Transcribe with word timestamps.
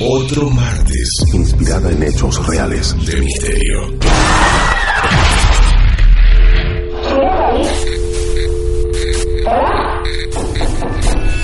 otro 0.00 0.50
martes 0.50 1.08
inspirada 1.32 1.90
en 1.90 2.02
hechos 2.02 2.46
reales. 2.46 2.94
de 3.06 3.20
misterio. 3.20 3.98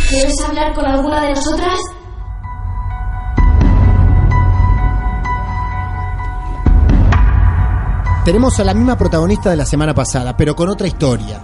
¿Quieres 0.08 0.40
hablar 0.46 0.74
con 0.74 0.84
alguna 0.84 1.22
de 1.22 1.30
nosotras? 1.30 1.78
Tenemos 8.24 8.60
a 8.60 8.64
la 8.64 8.74
misma 8.74 8.96
protagonista 8.96 9.50
de 9.50 9.56
la 9.56 9.66
semana 9.66 9.94
pasada, 9.94 10.36
pero 10.36 10.54
con 10.54 10.68
otra 10.68 10.86
historia. 10.86 11.40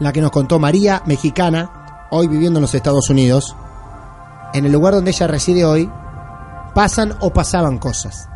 La 0.00 0.12
que 0.12 0.20
nos 0.20 0.30
contó 0.30 0.58
María, 0.58 1.02
mexicana, 1.06 2.08
hoy 2.10 2.26
viviendo 2.26 2.58
en 2.58 2.62
los 2.62 2.74
Estados 2.74 3.10
Unidos. 3.10 3.54
En 4.54 4.64
el 4.64 4.72
lugar 4.72 4.94
donde 4.94 5.10
ella 5.10 5.26
reside 5.26 5.64
hoy, 5.64 5.90
pasan 6.74 7.14
o 7.20 7.32
pasaban 7.32 7.78
cosas. 7.78 8.28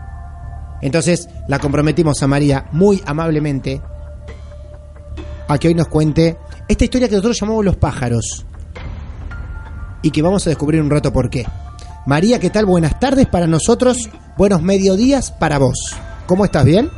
Entonces 0.80 1.28
la 1.48 1.58
comprometimos 1.58 2.22
a 2.22 2.26
María 2.26 2.66
muy 2.72 3.02
amablemente 3.06 3.80
a 5.48 5.58
que 5.58 5.68
hoy 5.68 5.74
nos 5.74 5.88
cuente 5.88 6.36
esta 6.68 6.84
historia 6.84 7.08
que 7.08 7.14
nosotros 7.14 7.40
llamamos 7.40 7.64
Los 7.64 7.76
pájaros. 7.76 8.44
Y 10.02 10.10
que 10.10 10.22
vamos 10.22 10.46
a 10.46 10.50
descubrir 10.50 10.82
un 10.82 10.90
rato 10.90 11.12
por 11.12 11.30
qué. 11.30 11.46
María, 12.06 12.38
¿qué 12.38 12.50
tal? 12.50 12.66
Buenas 12.66 12.98
tardes 13.00 13.26
para 13.26 13.46
nosotros, 13.46 14.10
buenos 14.36 14.62
mediodías 14.62 15.30
para 15.30 15.58
vos. 15.58 15.96
¿Cómo 16.26 16.44
estás? 16.44 16.64
¿Bien? 16.64 16.90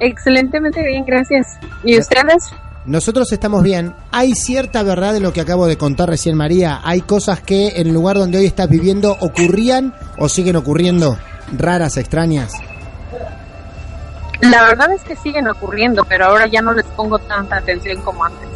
Excelentemente 0.00 0.82
bien, 0.82 1.04
gracias. 1.04 1.58
¿Y 1.84 1.98
ustedes? 1.98 2.50
Nosotros 2.90 3.30
estamos 3.30 3.62
bien. 3.62 3.94
Hay 4.10 4.32
cierta 4.34 4.82
verdad 4.82 5.14
en 5.14 5.22
lo 5.22 5.32
que 5.32 5.40
acabo 5.40 5.68
de 5.68 5.78
contar 5.78 6.08
recién, 6.08 6.36
María. 6.36 6.80
Hay 6.82 7.02
cosas 7.02 7.40
que 7.40 7.68
en 7.76 7.86
el 7.86 7.94
lugar 7.94 8.18
donde 8.18 8.38
hoy 8.38 8.46
estás 8.46 8.68
viviendo 8.68 9.16
ocurrían 9.20 9.94
o 10.18 10.28
siguen 10.28 10.56
ocurriendo, 10.56 11.16
raras, 11.56 11.96
extrañas. 11.98 12.50
La 14.40 14.64
verdad 14.64 14.90
es 14.92 15.02
que 15.02 15.14
siguen 15.14 15.46
ocurriendo, 15.46 16.02
pero 16.08 16.24
ahora 16.26 16.48
ya 16.48 16.62
no 16.62 16.72
les 16.72 16.84
pongo 16.86 17.16
tanta 17.20 17.58
atención 17.58 18.02
como 18.02 18.24
antes. 18.24 18.48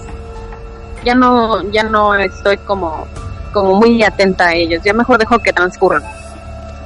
Ya 1.04 1.14
no, 1.14 1.62
ya 1.70 1.84
no 1.84 2.16
estoy 2.16 2.56
como, 2.58 3.06
como 3.52 3.76
muy 3.78 4.02
atenta 4.02 4.48
a 4.48 4.54
ellos. 4.54 4.82
Ya 4.84 4.92
mejor 4.94 5.18
dejo 5.18 5.38
que 5.38 5.52
transcurran. 5.52 6.02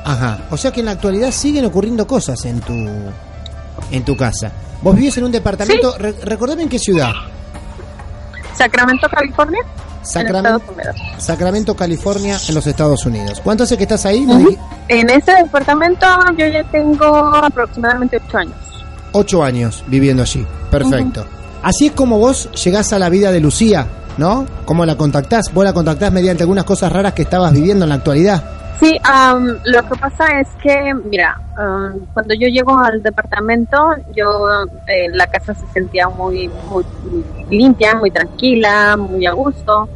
Ajá. 0.05 0.39
O 0.51 0.57
sea 0.59 0.71
que 0.71 0.81
en 0.81 0.87
la 0.87 0.93
actualidad 0.93 1.31
siguen 1.31 1.65
ocurriendo 1.65 2.07
cosas 2.07 2.45
en 2.45 2.61
tu 2.61 2.75
en 3.91 4.05
tu 4.05 4.15
casa. 4.19 4.53
Vos 4.83 4.95
vivís 4.95 5.17
en 5.17 5.25
un 5.25 5.33
departamento, 5.33 5.97
re- 5.97 6.13
recordame 6.25 6.65
en 6.65 6.69
qué 6.69 6.79
ciudad. 6.79 7.13
Sacramento, 8.59 9.09
California. 9.09 9.61
Sacramento, 10.03 10.61
En. 10.67 10.95
Sacramento, 11.19 11.75
California, 11.77 12.37
en 12.49 12.55
los 12.55 12.67
Estados 12.67 13.05
Unidos. 13.07 13.41
¿Cuánto 13.43 13.65
hace 13.65 13.77
que 13.77 13.85
estás 13.85 14.05
ahí? 14.07 14.25
Dijiste- 14.27 14.59
En 14.89 15.11
ese 15.11 15.33
departamento 15.33 16.07
yo 16.37 16.47
ya 16.47 16.65
tengo 16.65 17.07
aproximadamente 17.35 18.21
ocho 18.27 18.39
años. 18.39 18.55
Ocho 19.13 19.45
años 19.45 19.85
viviendo 19.87 20.23
allí. 20.23 20.47
Perfecto. 20.71 21.25
Así 21.63 21.87
es 21.87 21.93
como 21.93 22.19
vos 22.19 22.49
llegás 22.65 22.93
a 22.93 22.99
la 22.99 23.09
vida 23.09 23.33
de 23.33 23.41
Lucía, 23.41 23.87
¿no? 24.17 24.47
¿Cómo 24.65 24.85
la 24.87 24.97
contactás? 24.97 25.53
Vos 25.53 25.65
la 25.65 25.73
contactás 25.73 26.13
mediante 26.13 26.43
algunas 26.43 26.65
cosas 26.65 26.93
raras 26.93 27.13
que 27.15 27.23
estabas 27.23 27.53
viviendo 27.53 27.85
en 27.85 27.89
la 27.91 27.95
actualidad. 27.97 28.43
Sí, 28.81 28.97
am, 29.03 29.59
lo 29.65 29.89
que 29.89 29.97
pasa 29.97 30.41
es 30.41 30.49
que, 30.63 30.95
mira, 30.95 31.41
am, 31.57 32.07
cuando 32.15 32.35
yo 32.35 32.47
llego 32.47 32.79
al 32.79 33.03
departamento, 33.03 33.97
yo, 34.15 34.49
eh, 34.87 35.09
la 35.13 35.27
casa 35.27 35.53
se 35.55 35.67
sentía 35.73 36.09
muy, 36.09 36.49
muy 36.71 36.85
limpia, 37.51 37.97
muy 37.97 38.11
tranquila, 38.11 38.97
muy 38.97 39.27
a 39.27 39.33
gusto. 39.33 39.89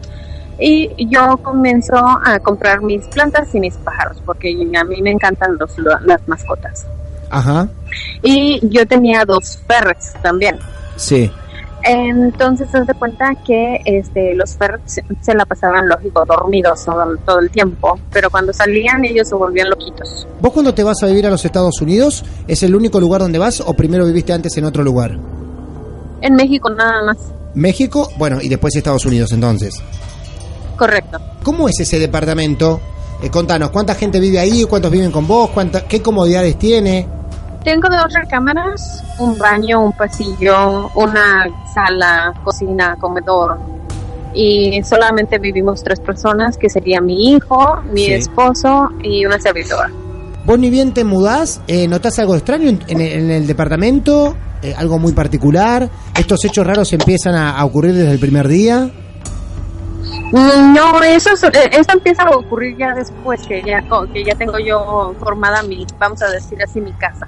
Y 0.59 0.91
yo 1.09 1.37
comienzo 1.39 1.97
a 1.97 2.39
comprar 2.41 2.83
mis 2.83 3.07
plantas 3.07 3.55
y 3.55 3.61
mis 3.61 3.75
pájaros, 3.77 4.21
porque 4.25 4.51
a 4.77 4.85
mí 4.85 5.01
me 5.01 5.13
encantan 5.13 5.57
los, 5.59 5.77
las 5.79 6.27
mascotas. 6.27 6.87
Ajá. 7.31 7.69
Y 8.23 8.61
yo 8.69 8.87
tenía 8.87 9.25
dos 9.25 9.59
ferrets 9.67 10.13
también. 10.23 10.59
Sí. 10.97 11.31
Entonces 11.85 12.69
se 12.71 12.81
de 12.81 12.95
cuenta 12.95 13.35
que 13.47 13.81
este, 13.85 14.35
los 14.35 14.57
ferrets 14.57 14.95
se, 14.95 15.05
se 15.21 15.35
la 15.35 15.45
pasaban, 15.45 15.89
lógico, 15.89 16.25
dormidos 16.25 16.85
todo, 16.85 17.17
todo 17.25 17.41
el 17.41 17.51
tiempo, 17.51 17.99
pero 18.13 18.31
cuando 18.31 18.53
salían 18.53 19.05
ellos 19.05 19.29
se 19.29 19.35
volvían 19.35 19.69
loquitos. 19.71 20.27
¿Vos 20.41 20.53
cuando 20.53 20.73
te 20.75 20.85
vas 20.85 21.03
a 21.03 21.07
vivir 21.07 21.27
a 21.27 21.31
los 21.31 21.45
Estados 21.45 21.81
Unidos 21.81 22.25
es 22.47 22.63
el 22.63 22.75
único 22.75 23.01
lugar 23.01 23.21
donde 23.21 23.39
vas 23.39 23.61
o 23.61 23.75
primero 23.75 24.05
viviste 24.07 24.33
antes 24.33 24.57
en 24.57 24.65
otro 24.65 24.83
lugar? 24.83 25.19
En 26.21 26.35
México 26.35 26.71
nada 26.71 27.03
más, 27.05 27.19
México, 27.55 28.09
bueno, 28.17 28.41
y 28.41 28.49
después 28.49 28.75
Estados 28.77 29.05
Unidos 29.05 29.33
entonces. 29.33 29.75
correcto. 30.77 31.19
¿Cómo 31.43 31.69
es 31.69 31.79
ese 31.81 31.99
departamento? 31.99 32.81
Eh, 33.23 33.31
contanos, 33.31 33.71
¿cuánta 33.71 33.95
gente 33.95 34.19
vive 34.21 34.39
ahí? 34.39 34.65
¿Cuántos 34.65 34.91
viven 34.91 35.11
con 35.11 35.27
vos? 35.27 35.51
¿Cuánta, 35.51 35.87
¿Qué 35.87 36.01
comodidades 36.01 36.59
tiene? 36.59 37.07
Tengo 37.65 37.89
dos 37.89 38.13
recámaras, 38.13 39.05
un 39.19 39.39
baño, 39.39 39.81
un 39.81 39.93
pasillo, 39.93 40.91
una 40.97 41.47
sala, 41.73 42.35
cocina, 42.43 42.97
comedor. 42.99 43.59
Y 44.35 44.83
solamente 44.83 45.39
vivimos 45.39 45.83
tres 45.85 46.01
personas, 46.01 46.57
que 46.57 46.69
sería 46.69 47.01
mi 47.01 47.31
hijo, 47.33 47.81
mi 47.93 48.07
Sí. 48.07 48.13
esposo 48.15 48.89
y 49.03 49.25
una 49.27 49.39
servidora. 49.39 49.91
¿Vos 50.45 50.59
ni 50.59 50.71
bien 50.71 50.93
te 50.93 51.05
mudás? 51.05 51.61
Eh, 51.69 51.87
¿Notás 51.87 52.19
algo 52.19 52.35
extraño 52.35 52.69
en, 52.69 52.81
en 52.89 53.01
el- 53.01 53.13
en 53.13 53.31
el 53.31 53.47
departamento? 53.47 54.35
Eh, 54.63 54.75
¿Algo 54.77 54.99
muy 54.99 55.13
particular? 55.13 55.89
¿Estos 56.19 56.45
hechos 56.45 56.67
raros 56.67 56.93
empiezan 56.93 57.35
a, 57.37 57.51
a 57.59 57.65
ocurrir 57.65 57.95
desde 57.95 58.11
el 58.11 58.19
primer 58.19 58.49
día? 58.49 58.91
No, 60.33 61.03
eso, 61.03 61.31
es- 61.35 61.43
eh, 61.45 61.71
eso 61.73 61.93
empieza 61.93 62.23
a 62.25 62.31
ocurrir 62.31 62.77
ya 62.77 62.93
después 62.95 63.41
que 63.47 63.63
ya, 63.63 63.83
co- 63.89 64.07
que 64.13 64.25
ya 64.25 64.35
tengo 64.35 64.59
yo 64.59 65.15
formada 65.21 65.63
mi, 65.63 65.87
vamos 65.99 66.23
a 66.23 66.31
decir 66.31 66.59
así, 66.63 66.81
mi 66.81 66.93
casa. 66.95 67.27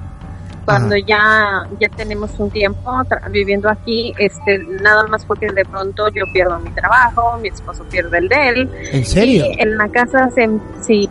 Cuando 0.65 0.97
ya, 0.97 1.69
ya 1.81 1.89
tenemos 1.91 2.31
un 2.39 2.51
tiempo 2.51 2.91
viviendo 3.31 3.69
aquí, 3.69 4.15
este, 4.19 4.59
nada 4.83 5.07
más 5.09 5.25
porque 5.25 5.51
de 5.51 5.65
pronto 5.65 6.09
yo 6.09 6.25
pierdo 6.33 6.59
mi 6.61 6.71
trabajo, 6.71 7.39
mi 7.43 7.49
esposo 7.49 7.85
pierde 7.85 8.19
el 8.19 8.29
de 8.29 8.49
él. 8.49 8.71
¿En 8.93 9.05
serio? 9.05 9.45
Y 9.47 9.61
en 9.61 9.77
la 9.77 9.89
casa 9.89 10.31
se, 10.31 10.49
sí, 10.83 11.09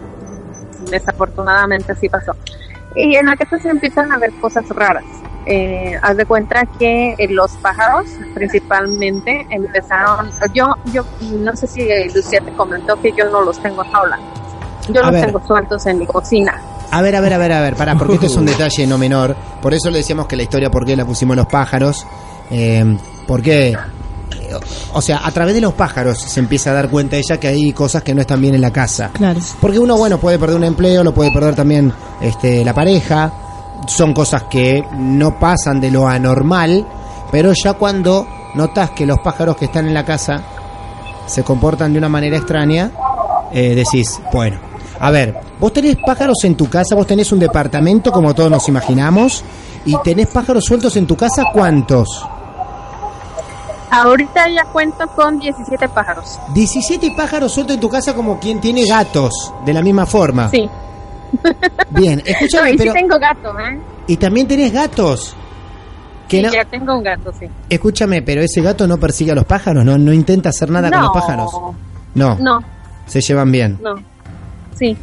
desafortunadamente 0.89 1.91
así 1.91 2.09
pasó. 2.09 2.35
Y 2.95 3.15
en 3.15 3.25
la 3.25 3.35
casa 3.35 3.57
se 3.59 3.69
empiezan 3.69 4.11
a 4.11 4.17
ver 4.17 4.31
cosas 4.39 4.67
raras. 4.69 5.03
Eh, 5.45 5.99
haz 6.01 6.15
de 6.15 6.25
cuenta 6.25 6.65
que 6.79 7.15
eh, 7.17 7.27
los 7.29 7.51
pájaros 7.57 8.05
principalmente 8.33 9.45
empezaron, 9.49 10.31
yo, 10.53 10.73
yo 10.93 11.03
no 11.39 11.53
sé 11.55 11.67
si 11.67 11.85
Lucía 12.15 12.39
te 12.39 12.51
comentó 12.53 12.99
que 13.01 13.11
yo 13.11 13.29
no 13.29 13.41
los 13.41 13.61
tengo 13.61 13.83
en 13.83 13.91
jaula. 13.91 14.19
Yo 14.89 15.01
A 15.01 15.05
los 15.05 15.13
ver. 15.13 15.25
tengo 15.25 15.45
sueltos 15.45 15.85
en 15.85 15.99
mi 15.99 16.05
cocina. 16.05 16.61
A 16.93 17.01
ver, 17.01 17.15
a 17.15 17.21
ver, 17.21 17.33
a 17.33 17.37
ver, 17.39 17.51
a 17.51 17.61
ver, 17.61 17.75
pará, 17.75 17.95
porque 17.95 18.13
esto 18.13 18.27
es 18.27 18.35
un 18.35 18.45
detalle 18.45 18.85
no 18.85 18.99
menor. 18.99 19.35
Por 19.59 19.73
eso 19.73 19.89
le 19.89 19.97
decíamos 19.97 20.27
que 20.27 20.35
la 20.35 20.43
historia, 20.43 20.69
por 20.69 20.85
qué 20.85 20.95
la 20.95 21.05
pusimos 21.05 21.35
los 21.35 21.47
pájaros. 21.47 22.05
Eh, 22.51 22.85
porque, 23.25 23.75
o 24.93 25.01
sea, 25.01 25.21
a 25.25 25.31
través 25.31 25.55
de 25.55 25.61
los 25.61 25.73
pájaros 25.73 26.19
se 26.19 26.39
empieza 26.39 26.69
a 26.69 26.73
dar 26.73 26.91
cuenta 26.91 27.17
ella 27.17 27.39
que 27.39 27.47
hay 27.47 27.73
cosas 27.73 28.03
que 28.03 28.13
no 28.13 28.21
están 28.21 28.39
bien 28.39 28.53
en 28.53 28.61
la 28.61 28.71
casa. 28.71 29.09
Claro. 29.11 29.39
Porque 29.59 29.79
uno, 29.79 29.97
bueno, 29.97 30.19
puede 30.19 30.37
perder 30.37 30.55
un 30.55 30.65
empleo, 30.65 31.03
lo 31.03 31.15
puede 31.15 31.31
perder 31.31 31.55
también 31.55 31.91
este, 32.21 32.63
la 32.63 32.75
pareja. 32.75 33.33
Son 33.87 34.13
cosas 34.13 34.43
que 34.43 34.83
no 34.95 35.39
pasan 35.39 35.81
de 35.81 35.89
lo 35.89 36.07
anormal, 36.07 36.85
pero 37.31 37.53
ya 37.53 37.73
cuando 37.73 38.27
notas 38.53 38.91
que 38.91 39.07
los 39.07 39.17
pájaros 39.17 39.57
que 39.57 39.65
están 39.65 39.87
en 39.87 39.95
la 39.95 40.05
casa 40.05 40.43
se 41.25 41.43
comportan 41.43 41.91
de 41.91 41.97
una 41.97 42.09
manera 42.09 42.37
extraña, 42.37 42.91
eh, 43.51 43.73
decís, 43.73 44.21
bueno. 44.31 44.72
A 45.05 45.11
ver, 45.11 45.35
vos 45.59 45.73
tenés 45.73 45.97
pájaros 45.97 46.37
en 46.45 46.55
tu 46.55 46.69
casa, 46.69 46.95
vos 46.95 47.05
tenés 47.05 47.29
un 47.33 47.39
departamento 47.39 48.09
como 48.09 48.33
todos 48.33 48.49
nos 48.49 48.67
imaginamos, 48.69 49.43
y 49.85 49.97
tenés 50.01 50.27
pájaros 50.27 50.63
sueltos 50.63 50.95
en 50.95 51.05
tu 51.05 51.17
casa, 51.17 51.43
¿cuántos? 51.51 52.25
Ahorita 53.91 54.47
ya 54.49 54.63
cuento 54.65 55.05
con 55.15 55.39
17 55.39 55.87
pájaros. 55.89 56.39
17 56.53 57.13
pájaros 57.17 57.51
sueltos 57.51 57.75
en 57.75 57.81
tu 57.81 57.89
casa 57.89 58.13
como 58.15 58.39
quien 58.39 58.59
tiene 58.61 58.85
gatos, 58.87 59.53
de 59.65 59.73
la 59.73 59.81
misma 59.81 60.05
forma. 60.05 60.49
Sí. 60.49 60.69
Bien, 61.89 62.19
No, 62.25 62.31
escúchame, 62.31 62.71
y 62.71 62.77
pero... 62.77 62.93
sí 62.93 62.99
tengo 62.99 63.19
gato, 63.19 63.59
¿eh? 63.59 63.79
Y 64.07 64.17
también 64.17 64.47
tenés 64.47 64.71
gatos. 64.71 65.35
Que 66.27 66.37
Sí, 66.37 66.43
no- 66.43 66.53
ya 66.53 66.63
tengo 66.65 66.95
un 66.95 67.03
gato, 67.03 67.31
sí. 67.37 67.45
Escúchame, 67.69 68.21
pero 68.21 68.41
ese 68.41 68.61
gato 68.61 68.87
no 68.87 68.97
persigue 68.97 69.33
a 69.33 69.35
los 69.35 69.45
pájaros, 69.45 69.83
no, 69.83 69.97
no 69.97 70.13
intenta 70.13 70.49
hacer 70.49 70.69
nada 70.71 70.89
con 70.89 70.99
No. 70.99 71.05
los 71.07 71.13
pájaros. 71.13 71.51
No, 72.15 72.37
No, 72.39 72.59
se 73.05 73.19
llevan 73.21 73.51
bien. 73.51 73.79
no. 73.83 74.12
Sí. 74.77 74.97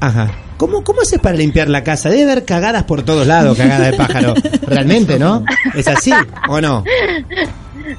Ajá. 0.00 0.30
¿Cómo, 0.56 0.82
¿Cómo 0.84 1.02
haces 1.02 1.18
para 1.20 1.36
limpiar 1.36 1.68
la 1.68 1.84
casa? 1.84 2.08
Debe 2.08 2.22
haber 2.30 2.44
cagadas 2.44 2.84
por 2.84 3.02
todos 3.02 3.26
lados, 3.26 3.56
cagadas 3.58 3.90
de 3.90 3.96
pájaro. 3.96 4.34
Realmente, 4.66 5.18
¿no? 5.18 5.44
¿Es 5.74 5.86
así 5.88 6.12
o 6.48 6.60
no? 6.60 6.82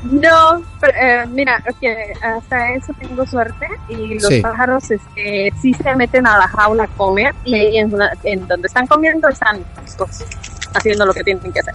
No, 0.03 0.61
pero, 0.81 0.93
eh, 0.99 1.25
mira, 1.31 1.63
que 1.79 1.95
hasta 2.21 2.73
eso 2.73 2.93
tengo 2.99 3.25
suerte 3.25 3.67
y 3.89 4.15
los 4.15 4.27
Sí. 4.27 4.41
pájaros 4.41 4.83
este, 4.91 5.51
sí 5.61 5.73
se 5.73 5.95
meten 5.95 6.25
a 6.27 6.37
la 6.39 6.47
jaula 6.47 6.83
a 6.83 6.87
comer 6.87 7.33
y 7.45 7.53
ahí 7.55 7.77
en, 7.77 7.93
una- 7.93 8.11
en 8.23 8.45
donde 8.47 8.67
están 8.67 8.85
comiendo 8.87 9.29
están 9.29 9.63
pues, 9.97 10.25
haciendo 10.73 11.05
lo 11.05 11.13
que 11.13 11.23
tienen 11.23 11.51
que 11.53 11.59
hacer. 11.59 11.73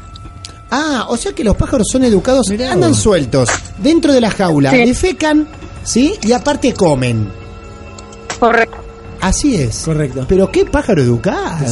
Ah, 0.70 1.06
o 1.08 1.16
sea 1.16 1.32
que 1.32 1.44
los 1.44 1.56
pájaros 1.56 1.86
son 1.90 2.02
educados, 2.04 2.50
andan 2.50 2.94
sueltos 2.94 3.48
dentro 3.78 4.12
de 4.12 4.20
la 4.20 4.30
jaula, 4.30 4.70
Sí. 4.70 4.84
defecan, 4.84 5.46
¿sí? 5.84 6.14
Y 6.22 6.32
aparte 6.32 6.74
comen. 6.74 7.30
Correcto. 8.40 8.76
Así 9.22 9.54
es. 9.54 9.84
Correcto. 9.84 10.26
Pero 10.28 10.50
qué 10.50 10.66
pájaro 10.66 11.00
educado. 11.00 11.64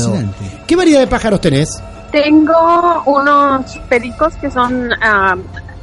¿Qué 0.67 0.77
variedad 0.77 1.01
de 1.01 1.09
pájaros 1.09 1.41
tenés? 1.41 1.83
Tengo 2.13 3.03
unos 3.07 3.77
pericos 3.89 4.35
que 4.37 4.51
son 4.51 4.91
ah, 5.03 5.37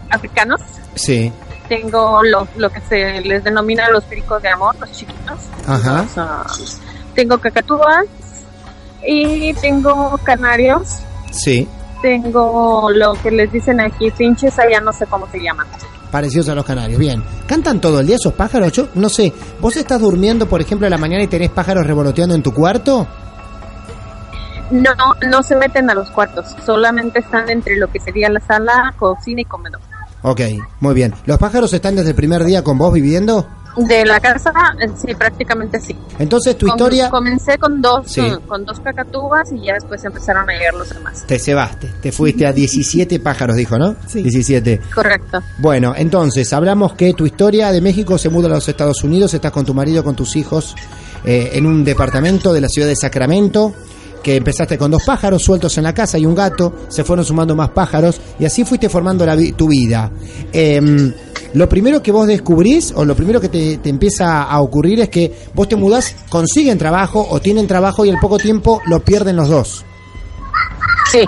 africanos. 0.09 0.61
Sí. 0.95 1.31
Tengo 1.67 2.23
los, 2.23 2.47
lo 2.55 2.69
que 2.69 2.79
se 2.81 3.19
les 3.21 3.43
denomina 3.43 3.89
los 3.89 4.05
pericos 4.05 4.41
de 4.41 4.49
amor, 4.49 4.75
los 4.79 4.91
chiquitos. 4.93 5.39
Ajá. 5.67 6.05
Los, 6.45 6.79
tengo 7.13 7.37
cacatúas 7.37 8.05
y 9.05 9.53
tengo 9.55 10.17
canarios. 10.23 10.99
Sí. 11.31 11.67
Tengo 12.01 12.89
lo 12.91 13.13
que 13.15 13.29
les 13.31 13.51
dicen 13.51 13.81
aquí 13.81 14.09
finches, 14.11 14.57
allá 14.57 14.79
no 14.79 14.93
sé 14.93 15.05
cómo 15.05 15.27
se 15.31 15.39
llaman. 15.39 15.67
Parecidos 16.11 16.49
a 16.49 16.55
los 16.55 16.65
canarios. 16.65 16.99
Bien. 16.99 17.23
¿Cantan 17.47 17.81
todo 17.81 17.99
el 17.99 18.07
día 18.07 18.15
esos 18.15 18.33
pájaros? 18.33 18.71
Yo 18.71 18.87
no 18.95 19.09
sé. 19.09 19.33
¿Vos 19.59 19.75
estás 19.75 19.99
durmiendo, 19.99 20.47
por 20.47 20.61
ejemplo, 20.61 20.87
a 20.87 20.89
la 20.89 20.97
mañana 20.97 21.23
y 21.23 21.27
tenés 21.27 21.49
pájaros 21.49 21.85
revoloteando 21.85 22.35
en 22.35 22.43
tu 22.43 22.53
cuarto? 22.53 23.07
No, 24.71 24.91
no 25.29 25.43
se 25.43 25.55
meten 25.55 25.89
a 25.89 25.93
los 25.93 26.09
cuartos, 26.11 26.55
solamente 26.65 27.19
están 27.19 27.49
entre 27.49 27.77
lo 27.77 27.87
que 27.87 28.01
sería 28.01 28.29
la 28.29 28.41
sala, 28.41 28.93
cocina 28.97 29.41
y 29.41 29.45
comedor. 29.45 29.79
Ok, 30.23 30.41
muy 30.81 30.93
bien. 30.93 31.13
¿Los 31.25 31.37
pájaros 31.37 31.71
están 31.73 31.95
desde 31.95 32.09
el 32.09 32.15
primer 32.15 32.43
día 32.43 32.63
con 32.63 32.77
vos 32.77 32.91
viviendo? 32.91 33.47
De 33.77 34.05
la 34.05 34.19
casa, 34.19 34.51
eh, 34.79 34.87
sí, 34.95 35.13
prácticamente 35.13 35.79
sí. 35.79 35.95
Entonces 36.19 36.57
tu 36.57 36.65
Com- 36.65 36.75
historia... 36.75 37.09
Comencé 37.09 37.57
con 37.57 37.81
dos, 37.81 38.07
Sí. 38.11 38.21
con 38.47 38.65
dos 38.65 38.79
cacatúas 38.79 39.51
y 39.51 39.65
ya 39.65 39.73
después 39.75 40.03
empezaron 40.03 40.49
a 40.49 40.53
llegar 40.53 40.73
los 40.73 40.89
demás. 40.89 41.23
Te 41.27 41.37
cebaste, 41.37 41.87
te 42.01 42.11
fuiste 42.11 42.45
a 42.47 42.53
17 42.53 43.19
pájaros, 43.21 43.55
dijo, 43.55 43.77
¿no? 43.77 43.95
Sí. 44.07 44.21
17. 44.23 44.81
Correcto. 44.93 45.41
Bueno, 45.59 45.93
entonces, 45.95 46.51
hablamos 46.53 46.93
que 46.93 47.13
tu 47.13 47.25
historia 47.25 47.71
de 47.71 47.81
México 47.81 48.17
se 48.17 48.29
muda 48.29 48.47
a 48.47 48.51
los 48.51 48.67
Estados 48.67 49.03
Unidos, 49.03 49.33
estás 49.33 49.51
con 49.51 49.65
tu 49.65 49.73
marido, 49.73 50.03
con 50.03 50.15
tus 50.15 50.35
hijos, 50.35 50.75
eh, 51.23 51.51
en 51.53 51.65
un 51.65 51.83
departamento 51.83 52.53
de 52.53 52.61
la 52.61 52.69
ciudad 52.69 52.87
de 52.87 52.95
Sacramento, 52.95 53.73
que 54.23 54.35
empezaste 54.37 54.77
con 54.77 54.91
dos 54.91 55.03
pájaros 55.05 55.41
sueltos 55.43 55.77
en 55.77 55.83
la 55.85 55.93
casa 55.93 56.17
y 56.17 56.25
un 56.25 56.35
gato, 56.35 56.73
se 56.89 57.03
fueron 57.03 57.23
sumando 57.23 57.55
más 57.55 57.69
pájaros 57.69 58.19
y 58.39 58.45
así 58.45 58.65
fuiste 58.65 58.89
formando 58.89 59.25
la 59.25 59.35
vi- 59.35 59.53
tu 59.53 59.67
vida. 59.69 60.11
Em, 60.51 61.13
lo 61.57 61.67
primero 61.67 62.01
que 62.01 62.11
vos 62.11 62.27
descubrís, 62.27 62.93
o 62.95 63.03
lo 63.03 63.15
primero 63.15 63.41
que 63.41 63.49
te, 63.49 63.77
te 63.77 63.89
empieza 63.89 64.43
a 64.43 64.61
ocurrir 64.61 64.99
es 65.01 65.09
que 65.09 65.33
vos 65.53 65.67
te 65.67 65.75
mudás, 65.75 66.15
consiguen 66.29 66.77
trabajo 66.77 67.25
o 67.29 67.39
tienen 67.41 67.67
trabajo 67.67 68.05
y 68.05 68.09
al 68.09 68.19
poco 68.19 68.37
tiempo 68.37 68.81
lo 68.87 68.99
pierden 69.03 69.35
los 69.35 69.49
dos. 69.49 69.85
Sí, 71.11 71.19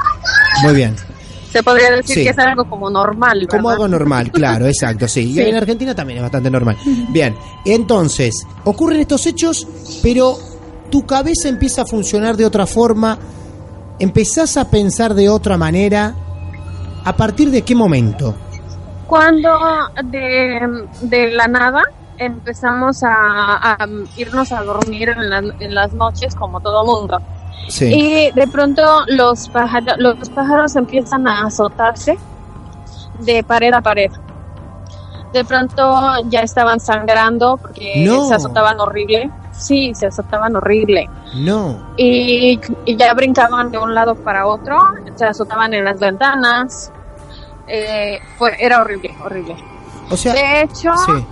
Muy 0.64 0.74
bien. 0.76 0.96
se 1.52 1.64
podría 1.64 1.90
decir 1.92 2.16
Sí. 2.18 2.24
que 2.24 2.30
es 2.30 2.38
algo 2.40 2.66
como 2.70 2.90
normal. 2.90 3.48
Como 3.50 3.70
¿verdad? 3.70 3.74
algo 3.86 3.88
normal, 3.88 4.32
claro, 4.34 4.68
exacto, 4.68 5.08
sí. 5.08 5.22
Y 5.32 5.34
Sí. 5.36 5.42
en 5.42 5.56
Argentina 5.56 5.96
también 5.96 6.18
es 6.18 6.24
bastante 6.24 6.50
normal. 6.52 6.78
Bien, 7.10 7.36
entonces, 7.66 8.36
ocurren 8.66 9.00
estos 9.00 9.26
hechos, 9.26 9.66
pero 10.04 10.38
tu 10.90 11.06
cabeza 11.06 11.48
empieza 11.50 11.84
a 11.84 11.86
funcionar 11.86 12.36
de 12.36 12.46
otra 12.46 12.66
forma, 12.68 13.18
empezás 14.00 14.58
a 14.58 14.70
pensar 14.70 15.14
de 15.14 15.30
otra 15.30 15.58
manera. 15.58 16.14
¿A 17.06 17.16
partir 17.16 17.50
de 17.52 17.62
qué 17.62 17.74
momento? 17.76 18.36
Cuando 19.10 19.58
de, 20.04 20.88
de 21.02 21.32
la 21.32 21.48
nada 21.48 21.82
empezamos 22.18 23.02
a, 23.04 23.74
a 23.74 23.88
irnos 24.18 24.52
a 24.52 24.62
dormir 24.64 25.10
en, 25.10 25.30
la- 25.30 25.38
en 25.60 25.74
las 25.74 25.94
noches 25.94 26.36
como 26.36 26.60
todo 26.62 26.86
mundo. 26.86 27.18
Sí. 27.68 27.86
Y 27.92 28.32
de 28.32 28.48
pronto 28.48 28.84
los 29.08 29.50
pájaros, 29.50 29.96
los 29.98 30.30
pájaros 30.30 30.76
empiezan 30.76 31.28
a 31.28 31.46
azotarse 31.48 32.18
de 33.20 33.44
pared 33.44 33.74
a 33.74 33.82
pared. 33.82 34.12
De 35.34 35.44
pronto 35.46 36.02
ya 36.30 36.42
estaban 36.42 36.80
sangrando 36.80 37.58
porque 37.58 38.04
No. 38.06 38.28
se 38.28 38.36
azotaban 38.36 38.80
horrible. 38.80 39.32
Sí, 39.52 39.94
se 39.94 40.08
azotaban 40.08 40.56
horrible. 40.56 41.10
No. 41.36 41.78
Y, 41.98 42.60
y 42.86 42.96
ya 42.96 43.14
brincaban 43.14 43.72
de 43.72 43.78
un 43.78 43.94
lado 43.94 44.16
para 44.16 44.46
otro, 44.48 44.78
se 45.16 45.26
azotaban 45.26 45.74
en 45.74 45.86
las 45.86 46.00
ventanas. 46.00 46.92
Eh, 47.70 48.20
fue, 48.38 48.56
era 48.60 48.82
horrible, 48.82 49.16
horrible. 49.24 49.56
O 50.10 50.18
sea, 50.18 50.34
De 50.34 50.62
hecho, 50.62 50.92
sí. 51.06 51.26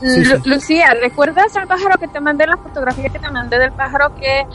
Sí, 0.00 0.24
Lu- 0.24 0.36
sí. 0.42 0.48
Lucía, 0.50 0.86
¿recuerdas 1.00 1.54
el 1.54 1.66
pájaro 1.68 1.96
que 1.98 2.08
te 2.08 2.20
mandé, 2.20 2.46
la 2.46 2.56
fotografía 2.56 3.08
que 3.08 3.18
te 3.20 3.30
mandé 3.30 3.58
del 3.58 3.72
pájaro 3.72 4.14
que 4.16 4.46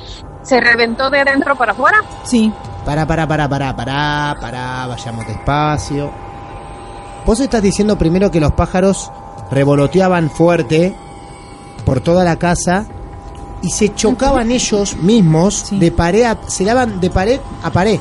se 0.41 0.59
reventó 0.59 1.09
de 1.09 1.19
adentro 1.21 1.55
para 1.55 1.71
afuera? 1.71 1.99
Sí. 2.23 2.51
Para, 2.85 3.05
para, 3.05 3.27
para, 3.27 3.47
para, 3.47 3.75
para, 3.75 4.35
para, 4.41 4.87
vayamos 4.87 5.25
despacio. 5.27 6.11
Vos 7.25 7.39
estás 7.39 7.61
diciendo 7.61 7.97
primero 7.97 8.29
que 8.31 8.39
los 8.39 8.51
pájaros 8.53 9.11
revoloteaban 9.51 10.29
fuerte 10.29 10.95
por 11.85 11.99
toda 12.01 12.23
la 12.23 12.37
casa 12.37 12.85
y 13.61 13.69
se 13.69 13.93
chocaban 13.95 14.51
ellos 14.51 14.95
mismos 14.97 15.55
Sí. 15.67 15.79
de 15.79 15.91
pared 15.91 16.23
a, 16.23 16.37
se 16.47 16.63
daban 16.65 16.99
de 16.99 17.09
pared 17.09 17.39
a 17.63 17.69
pared. 17.69 17.99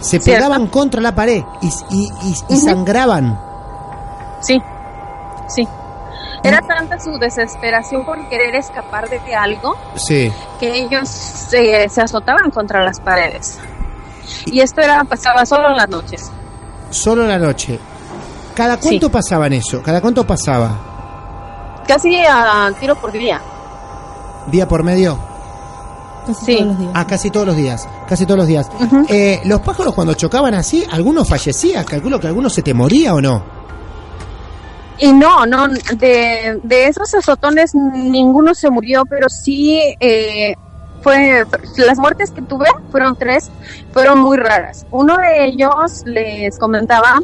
Se 0.00 0.20
Cierto. 0.20 0.26
pegaban 0.44 0.66
contra 0.68 1.00
la 1.00 1.14
pared 1.14 1.42
y, 1.62 1.66
y, 1.90 2.34
y- 2.48 2.56
sangraban. 2.58 3.40
Sí, 4.40 4.60
sí. 5.48 5.66
Era 6.42 6.60
tanta 6.60 7.00
su 7.00 7.18
desesperación 7.18 8.04
por 8.04 8.28
querer 8.28 8.54
escapar 8.54 9.08
de 9.08 9.34
algo 9.34 9.74
Sí. 9.96 10.30
que 10.60 10.78
ellos 10.82 11.08
se, 11.08 11.88
se 11.88 12.00
azotaban 12.02 12.50
contra 12.50 12.84
las 12.84 13.00
paredes. 13.00 13.58
Y 14.44 14.60
esto 14.60 14.80
era 14.80 15.02
pasaba 15.04 15.44
solo 15.46 15.70
en 15.70 15.76
las 15.76 15.88
noches. 15.88 16.30
Solo 16.90 17.22
en 17.22 17.28
la 17.30 17.38
noche. 17.38 17.80
¿Cada 18.54 18.76
Sí. 18.76 18.82
cuánto 18.82 19.10
pasaban 19.10 19.52
eso? 19.54 19.82
¿Cada 19.82 20.00
cuánto 20.00 20.24
pasaba? 20.26 21.82
Casi 21.88 22.16
a 22.24 22.70
tiro 22.78 22.94
por 22.96 23.12
día. 23.12 23.40
¿Día 24.46 24.68
por 24.68 24.82
medio? 24.84 25.18
Casi 26.26 26.44
Sí. 26.44 26.56
todos 26.56 26.66
los 26.68 26.78
días. 26.78 26.92
Ah, 26.94 27.06
casi 27.06 27.30
todos 27.30 27.46
los 27.46 27.56
días. 27.56 27.88
Casi 28.08 28.24
todos 28.24 28.38
los 28.38 28.46
días. 28.46 28.68
Ujú. 28.80 29.06
Eh, 29.08 29.40
los 29.44 29.60
pájaros 29.60 29.94
cuando 29.94 30.14
chocaban 30.14 30.54
así, 30.54 30.84
algunos 30.90 31.28
fallecían. 31.28 31.84
Calculo 31.84 32.20
que 32.20 32.28
algunos 32.28 32.52
se 32.52 32.62
te 32.62 32.72
moría 32.72 33.14
o 33.14 33.20
no. 33.20 33.56
Y 34.98 35.12
no, 35.12 35.44
no, 35.44 35.68
de, 35.68 36.58
de 36.62 36.86
esos 36.86 37.12
azotones 37.14 37.74
ninguno 37.74 38.54
se 38.54 38.70
murió, 38.70 39.04
pero 39.04 39.28
sí 39.28 39.78
eh, 40.00 40.54
fue, 41.02 41.44
las 41.76 41.98
muertes 41.98 42.30
que 42.32 42.42
tuve 42.42 42.66
fueron 42.90 43.14
tres, 43.14 43.50
fueron 43.92 44.18
muy 44.18 44.38
raras. 44.38 44.86
Uno 44.90 45.16
de 45.18 45.46
ellos 45.46 46.02
les 46.04 46.58
comentaba, 46.58 47.20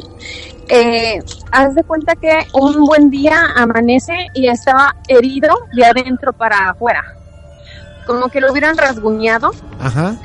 eh, 0.69 1.19
haz 1.51 1.75
de 1.75 1.83
cuenta 1.83 2.15
que 2.15 2.45
un 2.53 2.85
buen 2.85 3.09
día 3.09 3.41
amanece 3.55 4.13
y 4.33 4.47
estaba 4.47 4.95
herido 5.07 5.49
de 5.73 5.85
adentro 5.85 6.31
para 6.31 6.69
afuera, 6.69 7.03
como 8.05 8.29
que 8.29 8.39
lo 8.39 8.51
hubieran 8.51 8.77
rasguñado, 8.77 9.51
Ajá. 9.81 10.15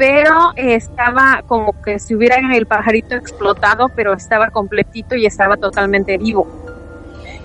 Pero 0.00 0.52
estaba 0.56 1.42
como 1.46 1.74
que 1.82 1.98
si 1.98 2.14
hubiera 2.14 2.36
el 2.56 2.64
pajarito 2.64 3.16
explotado, 3.16 3.90
pero 3.94 4.14
estaba 4.14 4.48
completito 4.48 5.14
y 5.14 5.26
estaba 5.26 5.58
totalmente 5.58 6.16
vivo. 6.16 6.48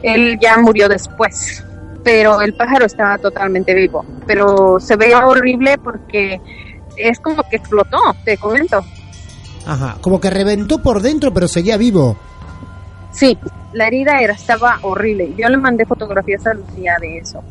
Él 0.02 0.40
ya 0.40 0.58
murió 0.60 0.88
después, 0.88 1.66
pero 2.02 2.40
el 2.40 2.54
pájaro 2.54 2.86
estaba 2.86 3.18
totalmente 3.18 3.74
vivo. 3.74 4.06
Pero 4.26 4.80
se 4.80 4.96
veía 4.96 5.28
horrible 5.28 5.78
porque 5.78 6.40
es 6.96 7.20
como 7.20 7.44
que 7.44 7.58
explotó, 7.58 7.98
te 8.24 8.38
comento. 8.38 8.80
Ajá. 9.66 9.98
Como 10.00 10.22
que 10.22 10.30
reventó 10.30 10.82
por 10.82 11.02
dentro, 11.02 11.34
pero 11.34 11.50
seguía 11.50 11.76
vivo. 11.76 12.16
Sí, 13.12 13.38
la 13.74 13.88
herida 13.88 14.22
era, 14.22 14.32
estaba 14.32 14.80
horrible. 14.84 15.34
Yo 15.38 15.50
le 15.50 15.58
mandé 15.58 15.86
fotografías 15.86 16.48
a 16.48 16.54
Lucía 16.54 16.96
de 17.02 17.18
eso. 17.18 17.44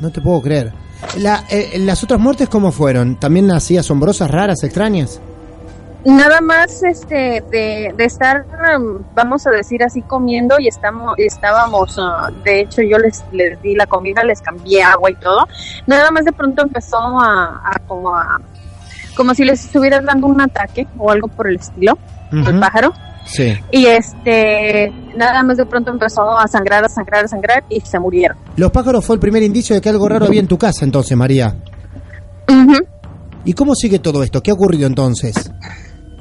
No 0.00 0.10
te 0.10 0.22
puedo 0.22 0.40
creer. 0.40 0.72
La, 1.18 1.44
eh, 1.50 1.78
¿Las 1.78 2.02
otras 2.02 2.20
muertes 2.20 2.48
cómo 2.48 2.72
fueron? 2.72 3.16
¿También 3.16 3.50
así 3.50 3.76
asombrosas, 3.76 4.30
raras, 4.30 4.62
extrañas? 4.62 5.20
Nada 6.04 6.40
más 6.40 6.82
este 6.82 7.44
de, 7.50 7.94
de 7.96 8.04
estar, 8.04 8.44
um, 8.76 8.98
vamos 9.14 9.46
a 9.46 9.50
decir 9.50 9.84
así, 9.84 10.02
comiendo 10.02 10.58
y 10.58 10.66
estamos, 10.66 11.14
estábamos, 11.16 11.96
uh, 11.96 12.32
de 12.42 12.62
hecho 12.62 12.82
yo 12.82 12.98
les, 12.98 13.22
les 13.30 13.60
di 13.62 13.76
la 13.76 13.86
comida, 13.86 14.24
les 14.24 14.40
cambié 14.40 14.82
agua 14.82 15.12
y 15.12 15.14
todo. 15.14 15.46
Nada 15.86 16.10
más 16.10 16.24
de 16.24 16.32
pronto 16.32 16.62
empezó 16.62 16.98
a, 16.98 17.62
a 17.64 17.78
como 17.86 18.16
a, 18.16 18.40
como 19.16 19.32
si 19.34 19.44
les 19.44 19.64
estuvieran 19.64 20.04
dando 20.04 20.26
un 20.26 20.40
ataque 20.40 20.88
o 20.98 21.10
algo 21.10 21.28
por 21.28 21.46
el 21.46 21.56
estilo, 21.56 21.96
el 22.32 22.58
pájaro. 22.58 22.92
Sí. 23.24 23.56
Y 23.70 23.86
este, 23.86 24.92
nada 25.16 25.42
más 25.42 25.56
de 25.56 25.66
pronto 25.66 25.90
empezó 25.90 26.36
a 26.36 26.46
sangrar, 26.48 26.84
a 26.84 26.88
sangrar, 26.88 27.24
a 27.24 27.28
sangrar 27.28 27.64
y 27.68 27.80
se 27.80 27.98
murieron. 27.98 28.36
Los 28.56 28.70
pájaros 28.70 29.04
fue 29.04 29.16
el 29.16 29.20
primer 29.20 29.42
indicio 29.42 29.74
de 29.74 29.80
que 29.80 29.88
algo 29.88 30.08
raro 30.08 30.26
había 30.26 30.40
en 30.40 30.48
tu 30.48 30.58
casa 30.58 30.84
entonces, 30.84 31.16
María. 31.16 31.54
¿Y 33.44 33.54
cómo 33.54 33.74
sigue 33.74 33.98
todo 33.98 34.22
esto? 34.22 34.42
¿Qué 34.42 34.50
ha 34.50 34.54
ocurrido 34.54 34.86
entonces? 34.86 35.50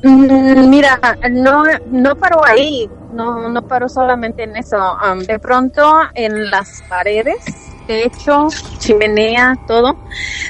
Mm, 0.03 0.69
Mira, 0.69 0.99
no, 1.31 1.63
no 1.91 2.15
paró 2.15 2.43
ahí, 2.43 2.89
no, 3.13 3.49
no 3.49 3.61
paró 3.61 3.87
solamente 3.87 4.43
en 4.43 4.55
eso. 4.55 4.77
De 5.27 5.37
pronto 5.37 5.93
en 6.15 6.49
las 6.49 6.81
paredes, 6.89 7.37
techo, 7.85 8.47
chimenea, 8.79 9.55
todo, 9.67 9.97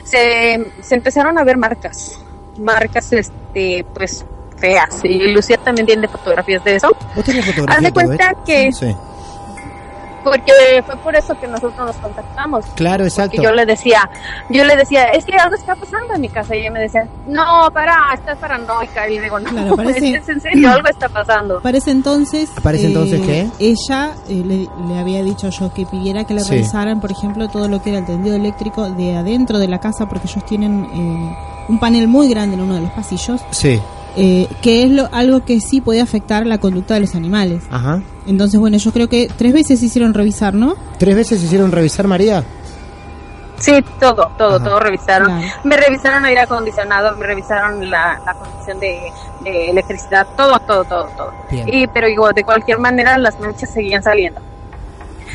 se, 0.05 0.65
se 0.81 0.95
empezaron 0.95 1.37
a 1.37 1.43
ver 1.43 1.57
marcas, 1.57 2.17
marcas, 2.57 3.11
este, 3.11 3.85
pues 3.93 4.25
feas. 4.61 5.03
Y 5.03 5.33
Lucía 5.33 5.57
también 5.57 5.85
tiene 5.87 6.07
fotografías 6.07 6.63
de 6.63 6.75
eso. 6.77 6.95
¿Vos 7.15 7.25
tenés 7.25 7.43
Haz 7.45 7.53
fotografía 7.55 7.87
de 7.89 7.91
todo 7.91 8.05
cuenta 8.05 8.33
que, 8.45 8.71
Sí. 8.71 8.95
porque 10.23 10.51
fue 10.85 10.95
por 10.97 11.15
eso 11.15 11.33
que 11.39 11.47
nosotros 11.47 11.83
nos 11.83 11.95
contactamos. 11.95 12.63
Claro, 12.75 13.03
exacto. 13.05 13.37
Que 13.37 13.43
yo 13.43 13.51
le 13.53 13.65
decía, 13.65 14.07
yo 14.49 14.63
le 14.65 14.75
decía, 14.75 15.05
es 15.05 15.25
que 15.25 15.33
algo 15.35 15.55
está 15.55 15.73
pasando 15.75 16.13
en 16.13 16.21
mi 16.21 16.29
casa. 16.29 16.55
Y 16.55 16.59
ella 16.59 16.69
me 16.69 16.79
decía, 16.79 17.07
no, 17.27 17.71
para, 17.73 17.95
estás 18.13 18.37
paranoica. 18.37 19.09
Y 19.09 19.15
le 19.15 19.21
digo, 19.23 19.39
no, 19.39 19.49
Claro, 19.49 19.75
parece- 19.75 20.13
es 20.17 20.29
en 20.29 20.39
serio, 20.39 20.69
algo 20.73 20.87
está 20.89 21.09
pasando. 21.09 21.59
Para 21.61 21.79
ese 21.79 21.89
entonces. 21.89 22.51
¿Para 22.61 22.77
ese 22.77 22.85
entonces 22.87 23.19
qué? 23.21 23.47
Ella 23.59 24.11
eh, 24.29 24.43
le, 24.45 24.67
le 24.87 24.99
había 24.99 25.23
dicho 25.23 25.49
yo 25.49 25.73
que 25.73 25.87
pidiera 25.87 26.23
que 26.25 26.35
le 26.35 26.41
Sí. 26.41 26.51
revisaran, 26.51 27.01
por 27.01 27.11
ejemplo, 27.11 27.47
todo 27.49 27.67
lo 27.67 27.81
que 27.81 27.89
era 27.89 27.99
el 27.99 28.05
tendido 28.05 28.35
eléctrico 28.35 28.91
de 28.91 29.15
adentro 29.17 29.57
de 29.57 29.67
la 29.69 29.79
casa, 29.79 30.05
porque 30.07 30.27
ellos 30.27 30.45
tienen 30.45 30.85
eh, 30.85 31.35
un 31.67 31.79
panel 31.79 32.07
muy 32.07 32.29
grande 32.29 32.55
en 32.57 32.61
uno 32.61 32.75
de 32.75 32.81
los 32.81 32.91
pasillos, 32.91 33.41
Sí. 33.49 33.81
Eh, 34.17 34.47
que 34.61 34.83
es 34.83 34.89
lo, 34.91 35.09
algo 35.13 35.45
que 35.45 35.59
sí 35.61 35.81
puede 35.81 36.01
afectar 36.01 36.45
la 36.45 36.57
conducta 36.59 36.95
de 36.95 37.01
los 37.01 37.15
animales. 37.15 37.63
Ajá. 37.71 38.01
Entonces, 38.27 38.59
bueno, 38.59 38.77
yo 38.77 38.91
creo 38.91 39.07
que 39.09 39.29
tres 39.37 39.53
veces 39.53 39.79
se 39.79 39.85
hicieron 39.87 40.13
revisar, 40.13 40.53
¿no? 40.53 40.75
¿Tres 40.99 41.15
veces 41.15 41.43
hicieron 41.43 41.71
revisar, 41.71 42.07
María? 42.07 42.43
Sí, 43.57 43.83
todo, 43.99 44.31
todo, 44.37 44.55
Ajá. 44.55 44.63
todo 44.63 44.79
revisaron. 44.79 45.27
Claro. 45.27 45.47
Me 45.63 45.77
revisaron 45.77 46.25
aire 46.25 46.41
acondicionado, 46.41 47.15
me 47.17 47.27
revisaron 47.27 47.89
la, 47.91 48.19
la 48.25 48.33
condición 48.33 48.79
de, 48.79 48.99
de 49.43 49.69
electricidad, 49.69 50.25
todo, 50.35 50.57
todo, 50.59 50.83
todo, 50.83 51.05
todo. 51.15 51.31
Bien. 51.51 51.69
Y, 51.71 51.85
pero 51.87 52.07
digo, 52.07 52.31
de 52.33 52.43
cualquier 52.43 52.79
manera 52.79 53.17
las 53.19 53.39
manchas 53.39 53.71
seguían 53.71 54.01
saliendo. 54.01 54.41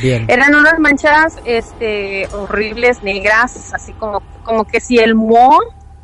Bien. 0.01 0.25
Eran 0.27 0.53
unas 0.55 0.77
manchas 0.77 1.37
este, 1.45 2.27
horribles, 2.33 3.01
negras, 3.01 3.73
así 3.73 3.93
como, 3.93 4.21
como 4.43 4.65
que 4.65 4.79
si 4.81 4.97
el 4.99 5.15
moho, 5.15 5.59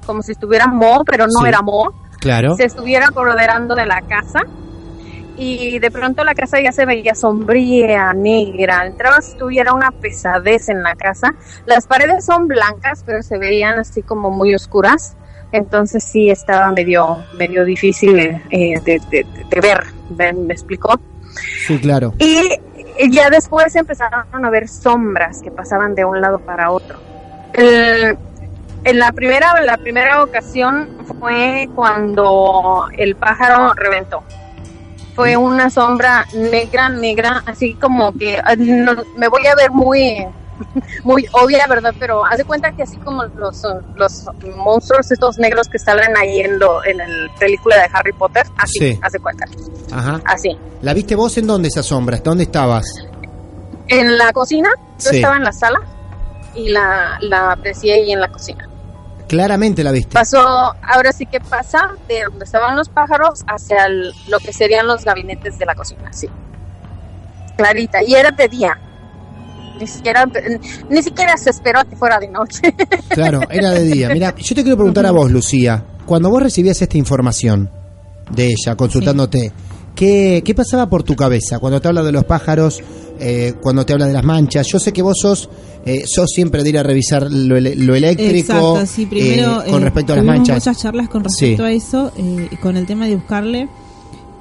como 0.06 0.22
si 0.22 0.32
estuviera 0.32 0.68
moho, 0.68 1.04
pero 1.04 1.26
no 1.28 1.42
Sí. 1.42 1.48
era 1.48 1.62
moho, 1.62 1.94
Claro. 2.24 2.56
se 2.56 2.66
estuviera 2.66 3.08
apoderando 3.08 3.76
de 3.76 3.86
la 3.86 4.02
casa. 4.02 4.42
Y 5.36 5.80
de 5.80 5.90
pronto 5.90 6.24
la 6.24 6.36
casa 6.36 6.62
ya 6.62 6.72
se 6.72 6.86
veía 6.86 7.16
sombría, 7.16 8.14
negra. 8.14 8.86
Entrabas, 8.86 9.36
tuviera 9.38 9.74
una 9.74 9.90
pesadez 9.92 10.70
en 10.70 10.84
la 10.84 10.96
casa. 10.96 11.34
Las 11.66 11.88
paredes 11.88 12.24
son 12.26 12.48
blancas, 12.48 13.04
pero 13.06 13.24
se 13.24 13.38
veían 13.40 13.80
así 13.80 14.04
como 14.04 14.30
muy 14.30 14.54
oscuras. 14.54 15.16
Entonces 15.52 16.04
sí 16.04 16.30
estaba 16.30 16.72
medio, 16.72 17.18
medio 17.38 17.66
difícil 17.66 18.18
eh, 18.20 18.42
de, 18.84 19.02
de- 19.10 19.26
de 19.50 19.60
ver, 19.62 19.84
¿me, 20.16 20.34
me 20.34 20.54
explicó? 20.54 21.00
Sí, 21.68 21.80
claro. 21.80 22.14
Y 22.20 22.48
y 23.00 23.10
ya 23.12 23.32
después 23.32 23.76
empezaron 23.76 24.46
a 24.46 24.50
ver 24.52 24.68
sombras 24.68 25.42
que 25.42 25.50
pasaban 25.50 25.96
de 25.96 26.06
un 26.06 26.22
lado 26.22 26.38
para 26.40 26.70
otro. 26.70 27.00
El- 27.54 28.16
en 28.84 29.00
la 29.00 29.12
primera, 29.12 29.62
la 29.62 29.78
primera 29.78 30.24
ocasión 30.24 30.90
fue 31.20 31.70
cuando 31.76 32.88
el 32.98 33.16
pájaro 33.16 33.74
reventó. 33.74 34.24
Fue 35.16 35.38
una 35.38 35.70
sombra 35.70 36.26
negra, 36.34 36.90
negra, 36.90 37.44
así 37.46 37.76
como 37.76 38.12
que 38.14 38.42
no- 38.58 39.04
me 39.16 39.28
voy 39.28 39.46
a 39.46 39.54
ver 39.56 39.70
muy, 39.72 40.26
muy 41.04 41.28
obvia, 41.34 41.68
¿verdad? 41.68 41.94
Pero 42.00 42.26
haz 42.26 42.38
de 42.40 42.46
cuenta 42.46 42.72
que 42.72 42.82
así 42.84 42.98
como 42.98 43.24
los, 43.26 43.62
los 43.96 44.26
monstruos 44.58 45.12
estos 45.12 45.38
negros 45.38 45.68
que 45.70 45.78
salen 45.78 46.18
ahí 46.18 46.40
en, 46.40 46.58
lo, 46.58 46.84
en 46.84 46.98
la 46.98 47.06
película 47.40 47.76
de 47.78 47.90
Harry 47.94 48.12
Potter, 48.14 48.44
así, 48.58 48.80
Sí. 48.80 49.00
haz 49.04 49.12
de 49.14 49.20
cuenta, 49.20 49.46
Ajá. 49.92 50.20
así. 50.26 50.58
¿La 50.82 50.94
viste 50.96 51.16
vos 51.16 51.38
en 51.38 51.46
dónde 51.48 51.68
esa 51.68 51.84
sombra? 51.84 52.18
¿Dónde 52.18 52.46
estabas? 52.46 52.86
En 53.88 54.18
la 54.18 54.34
cocina, 54.34 54.70
yo 54.98 55.10
Sí. 55.12 55.18
estaba 55.18 55.36
en 55.38 55.44
la 55.44 55.52
sala 55.54 55.80
y 56.56 56.70
la, 56.70 57.18
la 57.22 57.52
aprecié 57.52 57.94
ahí 57.94 58.12
en 58.14 58.20
la 58.20 58.30
cocina. 58.30 58.68
Claramente 59.34 59.84
la 59.84 59.92
viste. 59.92 60.14
Pasó, 60.14 60.40
ahora 60.40 61.12
sí 61.12 61.26
que 61.26 61.40
pasa 61.40 61.90
de 62.08 62.24
donde 62.30 62.46
estaban 62.46 62.76
los 62.76 62.88
pájaros 62.90 63.44
hacia 63.48 63.86
el- 63.88 64.14
lo 64.28 64.40
que 64.40 64.54
serían 64.54 64.86
los 64.88 65.04
gabinetes 65.04 65.58
de 65.58 65.66
la 65.66 65.74
cocina, 65.76 66.14
sí. 66.14 66.30
Clarita, 67.58 68.04
y 68.04 68.14
era 68.14 68.32
de 68.32 68.48
día. 68.48 68.78
Ni 69.80 69.88
siquiera, 69.88 70.26
ni 70.90 71.02
siquiera 71.02 71.36
se 71.38 71.50
esperó 71.50 71.80
a 71.80 71.84
que 71.86 71.96
fuera 71.96 72.20
de 72.20 72.28
noche. 72.28 72.62
Claro, 73.10 73.42
era 73.50 73.72
de 73.72 73.84
día. 73.84 74.10
Mira, 74.10 74.36
yo 74.36 74.56
te 74.56 74.62
quiero 74.62 74.78
preguntar 74.78 75.06
a 75.06 75.12
vos, 75.12 75.32
Lucía. 75.32 75.84
Cuando 76.06 76.30
vos 76.30 76.42
recibías 76.42 76.82
esta 76.82 76.98
información 76.98 77.70
de 78.32 78.48
ella, 78.48 78.76
consultándote, 78.76 79.52
¿qué, 79.96 80.42
qué 80.46 80.54
pasaba 80.56 80.88
por 80.90 81.04
tu 81.04 81.16
cabeza 81.16 81.60
cuando 81.60 81.80
te 81.82 81.88
habla 81.88 82.04
de 82.04 82.12
los 82.12 82.24
pájaros, 82.26 82.82
eh, 83.20 83.54
cuando 83.62 83.86
te 83.86 83.94
habla 83.94 84.08
de 84.08 84.14
las 84.14 84.24
manchas? 84.24 84.68
Yo 84.72 84.80
sé 84.80 84.92
que 84.94 85.02
vos 85.02 85.18
sos, 85.22 85.50
eh, 85.86 86.04
sos 86.06 86.30
siempre 86.32 86.64
de 86.64 86.70
ir 86.70 86.78
a 86.78 86.84
revisar 86.84 87.24
lo, 87.32 87.60
lo 87.60 87.96
eléctrico 87.96 88.38
Exacto, 88.38 88.86
sí, 88.86 89.06
primero 89.06 89.62
eh, 89.64 89.70
con 89.72 89.82
eh, 89.82 89.86
respecto 89.86 90.14
a 90.14 90.16
las 90.18 90.26
manchas. 90.26 90.56
muchas 90.58 90.78
charlas 90.82 91.10
con 91.10 91.24
respecto 91.24 91.64
Sí. 91.64 91.70
a 91.70 91.72
eso, 91.72 92.12
eh, 92.18 92.50
con 92.62 92.78
el 92.78 92.86
tema 92.86 93.08
de 93.08 93.16
buscarle 93.16 93.68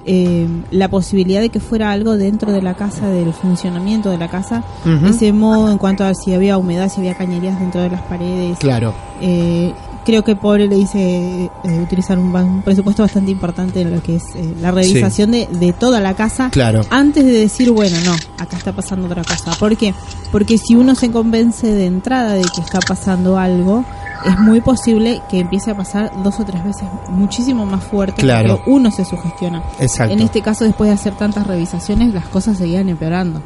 eh, 0.04 0.48
la 0.72 0.88
posibilidad 0.88 1.40
de 1.40 1.48
que 1.50 1.60
fuera 1.60 1.92
algo 1.92 2.16
dentro 2.16 2.50
de 2.50 2.60
la 2.60 2.74
casa, 2.74 3.08
del 3.08 3.32
funcionamiento 3.32 4.10
de 4.10 4.18
la 4.18 4.28
casa, 4.28 4.64
ese 5.08 5.32
modo 5.32 5.70
en 5.70 5.78
cuanto 5.78 6.02
a 6.04 6.12
si 6.14 6.34
había 6.34 6.58
humedad, 6.58 6.90
si 6.92 6.98
había 7.00 7.14
cañerías 7.16 7.60
dentro 7.60 7.82
de 7.82 7.90
las 7.90 8.02
paredes. 8.02 8.58
Claro, 8.58 8.92
Eh, 9.20 9.72
creo 10.04 10.24
que 10.24 10.36
Pobre 10.36 10.66
le 10.68 10.76
dice 10.76 11.44
eh, 11.44 11.50
utilizar 11.80 12.18
un, 12.18 12.62
presupuesto 12.62 13.02
bastante 13.02 13.30
importante 13.30 13.80
en 13.80 13.94
lo 13.94 14.02
que 14.02 14.16
es 14.16 14.24
eh, 14.34 14.54
la 14.60 14.70
revisación 14.70 15.30
de, 15.32 15.46
de 15.46 15.72
toda 15.72 16.00
la 16.00 16.14
casa 16.14 16.50
claro. 16.50 16.82
antes 16.90 17.24
de 17.24 17.32
decir, 17.32 17.70
bueno, 17.70 17.96
no, 18.04 18.12
acá 18.38 18.56
está 18.56 18.72
pasando 18.72 19.06
otra 19.06 19.22
cosa. 19.24 19.52
¿Por 19.58 19.76
qué? 19.76 19.94
Porque 20.30 20.58
si 20.58 20.74
uno 20.74 20.94
se 20.94 21.10
convence 21.10 21.66
de 21.66 21.86
entrada 21.86 22.34
de 22.34 22.42
que 22.42 22.60
está 22.60 22.80
pasando 22.80 23.38
algo, 23.38 23.84
es 24.24 24.38
muy 24.38 24.60
posible 24.60 25.20
que 25.28 25.40
empiece 25.40 25.70
a 25.70 25.76
pasar 25.76 26.12
dos 26.22 26.38
o 26.40 26.44
tres 26.44 26.62
veces 26.64 26.84
muchísimo 27.08 27.66
más 27.66 27.84
fuerte 27.84 28.22
Claro. 28.22 28.56
porque 28.56 28.70
uno 28.70 28.90
se 28.90 29.04
sugestiona. 29.04 29.62
Exacto. 29.78 30.12
En 30.12 30.20
este 30.20 30.42
caso, 30.42 30.64
después 30.64 30.88
de 30.88 30.94
hacer 30.94 31.14
tantas 31.14 31.46
revisaciones, 31.46 32.14
las 32.14 32.26
cosas 32.28 32.58
seguían 32.58 32.88
empeorando. 32.88 33.42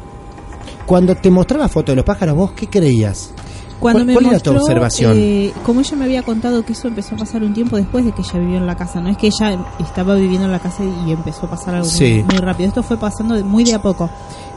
Cuando 0.85 1.15
te 1.15 1.29
mostraba 1.29 1.67
fotos 1.67 1.93
de 1.93 1.97
los 1.97 2.05
pájaros, 2.05 2.35
¿vos 2.35 2.51
qué 2.51 2.67
creías? 2.67 3.33
Cuando 3.79 3.99
¿Cuál- 3.99 4.05
me 4.07 4.13
cuál 4.13 4.25
era 4.27 4.39
tu 4.39 4.51
observación? 4.55 5.13
eh, 5.17 5.53
como 5.63 5.81
ella 5.81 5.95
me 5.97 6.05
había 6.05 6.23
contado 6.23 6.65
que 6.65 6.73
eso 6.73 6.87
empezó 6.87 7.15
a 7.15 7.19
pasar 7.19 7.43
un 7.43 7.53
tiempo 7.53 7.77
después 7.77 8.03
de 8.05 8.11
que 8.11 8.21
ella 8.21 8.39
vivió 8.39 8.57
en 8.57 8.65
la 8.65 8.75
casa, 8.75 8.99
no 9.01 9.09
es 9.09 9.17
que 9.17 9.27
ella 9.27 9.59
estaba 9.79 10.15
viviendo 10.15 10.45
en 10.45 10.51
la 10.51 10.59
casa 10.59 10.83
y 10.83 11.11
empezó 11.11 11.45
a 11.45 11.49
pasar 11.51 11.75
algo 11.75 11.85
muy- 11.87 11.95
Sí. 11.95 12.23
muy, 12.27 12.37
rápido, 12.39 12.69
esto 12.69 12.81
fue 12.83 12.97
pasando 12.97 13.35
muy 13.45 13.63
de 13.63 13.75
a 13.75 13.81
poco. 13.81 14.09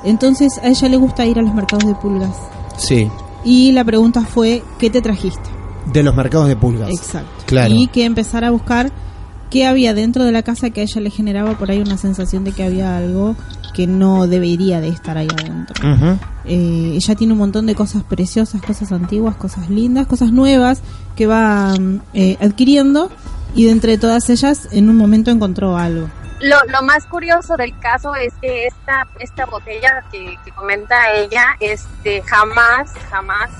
Entonces 0.04 0.58
a 0.62 0.68
ella 0.68 0.88
le 0.88 0.96
gusta 0.96 1.26
ir 1.26 1.38
a 1.38 1.42
los 1.42 1.54
mercados 1.54 1.84
de 1.86 1.94
pulgas 1.94 2.34
Sí, 2.78 3.10
y 3.44 3.72
la 3.72 3.84
pregunta 3.84 4.22
fue, 4.22 4.62
¿qué 4.78 4.88
te 4.90 5.02
trajiste? 5.02 5.50
de 5.92 6.02
los 6.02 6.14
mercados 6.14 6.46
de 6.48 6.56
pulgas. 6.56 6.90
Exacto. 6.90 7.28
Claro. 7.46 7.74
Y 7.74 7.88
que 7.88 8.04
empezar 8.04 8.44
a 8.44 8.50
buscar 8.50 8.92
qué 9.50 9.66
había 9.66 9.92
dentro 9.92 10.24
de 10.24 10.30
la 10.32 10.42
casa 10.42 10.70
que 10.70 10.80
a 10.80 10.84
ella 10.84 11.00
le 11.00 11.10
generaba 11.10 11.58
por 11.58 11.70
ahí 11.70 11.80
una 11.80 11.96
sensación 11.96 12.44
de 12.44 12.52
que 12.52 12.62
había 12.62 12.96
algo 12.96 13.34
que 13.72 13.86
no 13.86 14.26
debería 14.26 14.80
de 14.80 14.88
estar 14.88 15.16
ahí 15.18 15.28
adentro. 15.32 15.84
Eh, 16.44 16.92
ella 16.94 17.14
tiene 17.14 17.32
un 17.32 17.38
montón 17.38 17.66
de 17.66 17.74
cosas 17.74 18.02
preciosas, 18.02 18.62
cosas 18.62 18.90
antiguas, 18.92 19.36
cosas 19.36 19.68
lindas, 19.70 20.06
cosas 20.06 20.32
nuevas 20.32 20.80
que 21.16 21.26
va 21.26 21.74
mm, 21.78 22.00
eh, 22.14 22.38
adquiriendo 22.40 23.10
y 23.54 23.64
de 23.66 23.72
entre 23.72 23.98
todas 23.98 24.28
ellas 24.30 24.68
en 24.72 24.88
un 24.88 24.96
momento 24.96 25.30
encontró 25.30 25.76
algo. 25.76 26.08
Lo, 26.40 26.56
lo 26.72 26.82
más 26.82 27.04
curioso 27.04 27.56
del 27.56 27.78
caso 27.78 28.14
es 28.14 28.32
que 28.40 28.66
esta, 28.66 29.06
esta 29.18 29.44
botella 29.44 30.02
que, 30.10 30.36
que 30.44 30.50
comenta 30.52 31.12
ella, 31.12 31.44
este, 31.60 32.22
jamás, 32.22 32.90
jamás 33.10 33.50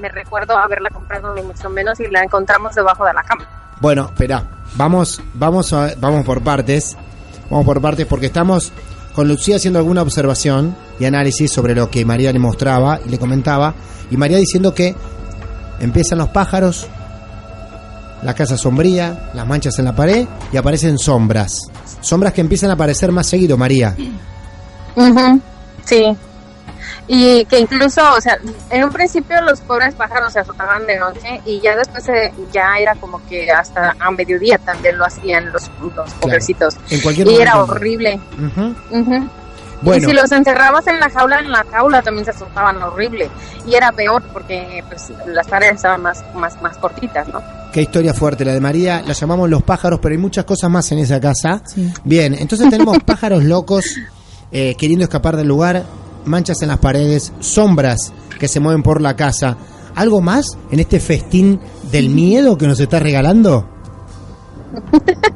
me 0.00 0.10
recuerdo 0.10 0.54
haberla 0.58 0.90
comprado 0.90 1.34
ni 1.34 1.40
mucho 1.42 1.70
menos 1.70 1.98
y 2.00 2.08
la 2.08 2.22
encontramos 2.22 2.74
debajo 2.74 3.06
de 3.06 3.14
la 3.14 3.22
cama. 3.22 3.48
Bueno, 3.80 4.04
espera, 4.12 4.42
vamos, 4.74 5.22
vamos, 5.32 5.72
a- 5.72 5.94
vamos 5.98 6.26
por 6.26 6.42
partes, 6.42 6.94
vamos 7.48 7.64
por 7.64 7.80
partes 7.80 8.04
porque 8.06 8.26
estamos 8.26 8.70
con 9.16 9.28
Lucía 9.28 9.56
haciendo 9.56 9.78
alguna 9.78 10.02
observación 10.02 10.76
y 11.00 11.06
análisis 11.06 11.50
sobre 11.50 11.74
lo 11.74 11.90
que 11.90 12.04
María 12.04 12.30
le 12.32 12.38
mostraba 12.38 13.00
y 13.02 13.08
le 13.08 13.18
comentaba 13.18 13.74
y 14.10 14.16
María 14.18 14.36
diciendo 14.36 14.74
que 14.74 14.94
empiezan 15.80 16.18
los 16.18 16.28
pájaros, 16.28 16.86
la 18.22 18.34
casa 18.34 18.58
sombría, 18.58 19.30
las 19.32 19.46
manchas 19.46 19.78
en 19.78 19.86
la 19.86 19.96
pared 19.96 20.28
y 20.52 20.56
aparecen 20.58 20.98
sombras. 20.98 21.56
Sombras 22.02 22.34
que 22.34 22.42
empiezan 22.42 22.68
a 22.68 22.74
aparecer 22.74 23.10
más 23.10 23.26
seguido, 23.26 23.56
María. 23.56 23.96
Sí. 25.86 26.04
Y 27.08 27.44
que 27.44 27.60
incluso, 27.60 28.02
o 28.14 28.20
sea, 28.20 28.38
en 28.70 28.84
un 28.84 28.90
principio 28.90 29.40
los 29.42 29.60
pobres 29.60 29.94
pájaros 29.94 30.32
se 30.32 30.40
asustaban 30.40 30.86
de 30.86 30.98
noche 30.98 31.40
y 31.44 31.60
ya 31.60 31.76
después 31.76 32.08
eh, 32.08 32.32
ya 32.52 32.76
era 32.78 32.94
como 32.96 33.24
que 33.28 33.50
hasta 33.50 33.94
a 33.98 34.10
mediodía 34.10 34.58
también 34.58 34.98
lo 34.98 35.04
hacían 35.04 35.52
los, 35.52 35.70
los 35.94 36.12
pobrecitos. 36.14 36.76
En 36.90 37.00
cualquier 37.00 37.28
Y 37.28 37.36
era 37.36 37.62
horrible. 37.62 38.18
Bueno. 39.82 40.02
Y 40.02 40.10
si 40.10 40.12
los 40.14 40.32
encerrabas 40.32 40.86
en 40.86 40.98
la 40.98 41.10
jaula, 41.10 41.38
en 41.38 41.50
la 41.50 41.64
jaula 41.70 42.02
también 42.02 42.24
se 42.24 42.30
asustaban 42.30 42.82
horrible. 42.82 43.30
Y 43.66 43.74
era 43.74 43.92
peor 43.92 44.22
porque 44.32 44.82
pues, 44.88 45.12
las 45.26 45.46
paredes 45.46 45.76
estaban 45.76 46.02
más, 46.02 46.24
más, 46.34 46.60
más 46.62 46.76
cortitas, 46.78 47.28
¿no? 47.28 47.42
Qué 47.72 47.82
historia 47.82 48.14
fuerte 48.14 48.44
la 48.44 48.54
de 48.54 48.60
María. 48.60 49.02
La 49.06 49.12
llamamos 49.12 49.50
los 49.50 49.62
pájaros, 49.62 50.00
pero 50.00 50.12
hay 50.12 50.18
muchas 50.18 50.44
cosas 50.44 50.70
más 50.70 50.90
en 50.92 50.98
esa 50.98 51.20
casa. 51.20 51.62
Sí. 51.66 51.92
Bien, 52.04 52.34
entonces 52.34 52.70
tenemos 52.70 52.98
pájaros 53.04 53.44
locos 53.44 53.96
eh, 54.50 54.74
queriendo 54.76 55.04
escapar 55.04 55.36
del 55.36 55.48
lugar, 55.48 55.84
manchas 56.26 56.60
en 56.62 56.68
las 56.68 56.78
paredes, 56.78 57.32
sombras 57.40 58.12
que 58.38 58.48
se 58.48 58.60
mueven 58.60 58.82
por 58.82 59.00
la 59.00 59.16
casa. 59.16 59.56
¿Algo 59.94 60.20
más 60.20 60.58
en 60.70 60.80
este 60.80 61.00
festín 61.00 61.58
del 61.90 62.10
miedo 62.10 62.58
que 62.58 62.66
nos 62.66 62.78
está 62.80 62.98
regalando? 63.00 63.66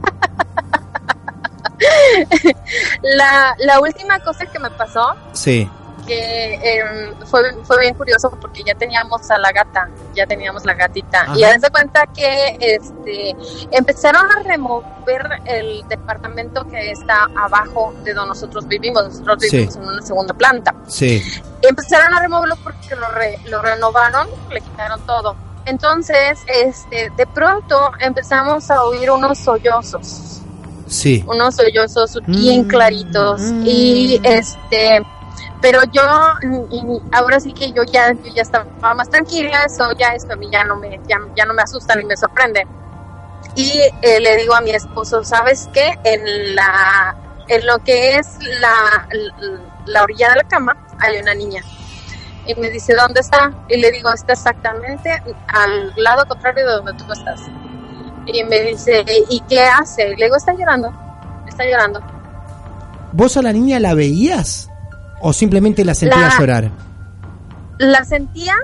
La, 3.17 3.55
la 3.59 3.81
última 3.81 4.19
cosa 4.21 4.45
que 4.47 4.59
me 4.59 4.71
pasó, 4.71 5.15
Sí. 5.33 5.69
Que 6.11 6.55
em, 6.55 7.15
fue, 7.27 7.41
fue 7.65 7.79
bien 7.81 7.95
curioso 7.95 8.31
porque 8.41 8.63
ya 8.65 8.75
teníamos 8.75 9.31
a 9.31 9.39
la 9.39 9.53
gata, 9.53 9.89
ya 10.15 10.27
teníamos 10.27 10.65
la 10.65 10.75
gatita. 10.75 11.23
Ajá. 11.23 11.39
Y 11.39 11.45
haz 11.45 11.61
de 11.61 11.71
cuenta 11.71 12.05
que 12.09 12.57
este, 12.61 13.37
empezaron 13.71 14.29
a 14.31 14.43
remover 14.43 15.41
el 15.45 15.87
departamento 15.89 16.67
que 16.67 16.91
está 16.91 17.29
abajo 17.37 17.95
de 18.03 18.13
donde 18.15 18.31
nosotros 18.31 18.67
vivimos. 18.67 19.05
Nosotros 19.05 19.37
Sí. 19.43 19.51
vivimos 19.57 19.77
en 19.77 19.83
una 19.85 20.03
segunda 20.03 20.35
planta. 20.35 20.75
Sí. 20.89 21.23
empezaron 21.63 22.15
a 22.15 22.21
removerlo 22.21 22.57
porque 22.65 22.97
lo, 22.97 23.07
re- 23.13 23.39
lo 23.49 23.61
renovaron, 23.63 24.27
le 24.51 24.61
quitaron 24.63 25.01
todo. 25.07 25.37
Entonces, 25.67 26.39
este, 26.49 27.11
de 27.17 27.27
pronto 27.27 27.93
empezamos 28.01 28.71
a 28.71 28.83
oír 28.85 29.11
unos 29.11 29.39
sollozos, 29.39 30.41
Sí. 30.87 31.23
unos 31.29 31.55
sollozos 31.57 32.19
bien 32.27 32.63
Mm, 32.63 32.69
claritos 32.69 33.41
mm. 33.43 33.63
y 33.67 34.21
este, 34.25 35.03
pero 35.61 35.81
yo 35.93 36.03
y- 36.71 37.03
ahora 37.13 37.39
sí 37.41 37.53
que 37.53 37.73
yo 37.73 37.83
ya, 37.85 38.13
yo 38.13 38.33
ya 38.35 38.43
estaba 38.43 38.65
más 38.95 39.09
tranquila, 39.11 39.65
eso 39.65 39.91
ya 39.99 40.09
esto 40.15 40.33
a 40.33 40.37
mí 40.37 40.49
ya 40.51 40.65
no 40.65 40.77
me, 40.77 40.99
ya, 41.07 41.19
ya 41.37 41.45
no 41.45 41.55
me 41.55 41.63
asusta 41.63 41.95
ni 41.97 42.05
me 42.05 42.17
sorprende. 42.17 42.67
Y 43.55 43.81
eh, 44.03 44.21
le 44.21 44.37
digo 44.37 44.55
a 44.55 44.61
mi 44.61 44.71
esposo, 44.71 45.25
¿sabes 45.25 45.69
qué? 45.73 45.99
En 46.05 46.55
la, 46.55 47.17
en 47.49 47.67
lo 47.67 47.79
que 47.81 48.17
es 48.17 48.39
la, 48.61 49.09
la 49.87 50.03
orilla 50.03 50.31
de 50.31 50.37
la 50.37 50.45
cama 50.45 50.77
hay 50.99 51.19
una 51.19 51.35
niña. 51.35 51.63
Y 52.47 52.55
me 52.55 52.71
dice, 52.71 52.95
¿dónde 52.95 53.21
está? 53.21 53.53
Y 53.69 53.77
le 53.77 53.91
digo, 53.91 54.13
está 54.13 54.33
exactamente 54.33 55.11
al 55.49 55.93
lado 55.97 56.27
contrario 56.27 56.67
de 56.67 56.73
donde 56.73 56.95
tú 56.95 57.05
estás. 57.13 57.41
Y 58.27 58.45
me 58.45 58.61
dice, 58.61 59.05
¿y 59.29 59.41
qué 59.49 59.63
hace? 59.63 60.11
Y 60.11 60.17
le 60.17 60.27
digo, 60.27 60.37
está 60.37 60.53
llorando, 60.55 60.93
está 61.47 61.65
llorando. 61.65 62.01
¿Vos 63.13 63.37
a 63.37 63.43
la 63.43 63.53
niña 63.53 63.79
la 63.81 63.95
veías? 63.95 64.70
¿O 65.21 65.33
simplemente 65.33 65.85
la 65.85 65.95
sentías 65.95 66.35
La- 66.35 66.39
llorar? 66.41 66.71
La 67.79 68.05
sentía, 68.05 68.55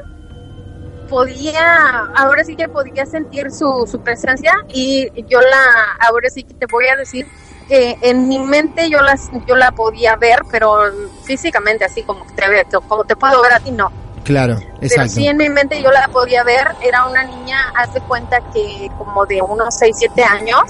podía, 1.08 2.06
ahora 2.16 2.44
sí 2.44 2.56
que 2.56 2.68
podía 2.68 3.06
sentir 3.06 3.50
su, 3.50 3.86
su 3.90 4.00
presencia 4.00 4.52
y 4.68 5.08
yo 5.26 5.40
la, 5.40 6.06
ahora 6.06 6.28
sí 6.28 6.42
que 6.44 6.54
te 6.54 6.66
voy 6.66 6.86
a 6.88 6.96
decir 6.96 7.26
que 7.68 7.96
en 8.02 8.28
mi 8.28 8.38
mente 8.38 8.90
yo 8.90 9.00
las, 9.00 9.30
yo 9.46 9.56
la 9.56 9.72
podía 9.72 10.16
ver, 10.16 10.40
pero 10.50 10.76
físicamente 11.24 11.84
así 11.84 12.02
como 12.02 12.24
te, 12.34 12.44
como 12.86 13.04
te 13.04 13.16
puedo 13.16 13.40
ver 13.42 13.54
a 13.54 13.60
ti, 13.60 13.70
no. 13.70 13.90
Claro, 14.24 14.56
Pero 14.58 14.82
exacto. 14.82 15.12
sí 15.12 15.26
en 15.26 15.36
mi 15.36 15.48
mente 15.48 15.80
yo 15.82 15.90
la 15.90 16.08
podía 16.08 16.42
ver, 16.44 16.68
era 16.82 17.06
una 17.06 17.22
niña, 17.22 17.58
hace 17.76 18.00
cuenta 18.00 18.40
que 18.52 18.90
como 18.98 19.24
de 19.24 19.40
unos 19.40 19.74
6, 19.74 19.96
7 19.98 20.24
años, 20.24 20.60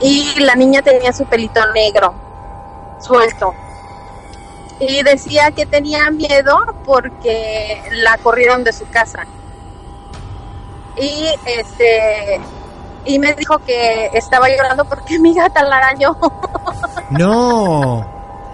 y 0.00 0.40
la 0.40 0.54
niña 0.54 0.82
tenía 0.82 1.12
su 1.12 1.24
pelito 1.26 1.60
negro, 1.72 2.14
suelto. 3.00 3.54
Y 4.80 5.02
decía 5.02 5.50
que 5.52 5.64
tenía 5.66 6.10
miedo 6.10 6.74
porque 6.84 7.80
la 7.92 8.18
corrieron 8.18 8.62
de 8.64 8.72
su 8.72 8.86
casa. 8.88 9.26
Y 10.98 11.26
este 11.46 12.40
y 13.06 13.18
me 13.18 13.34
dijo 13.34 13.58
que 13.58 14.10
estaba 14.12 14.48
llorando 14.48 14.84
porque 14.84 15.18
mi 15.20 15.34
gata 15.34 15.62
la 15.62 15.76
arañó. 15.76 16.16
No. 17.10 18.06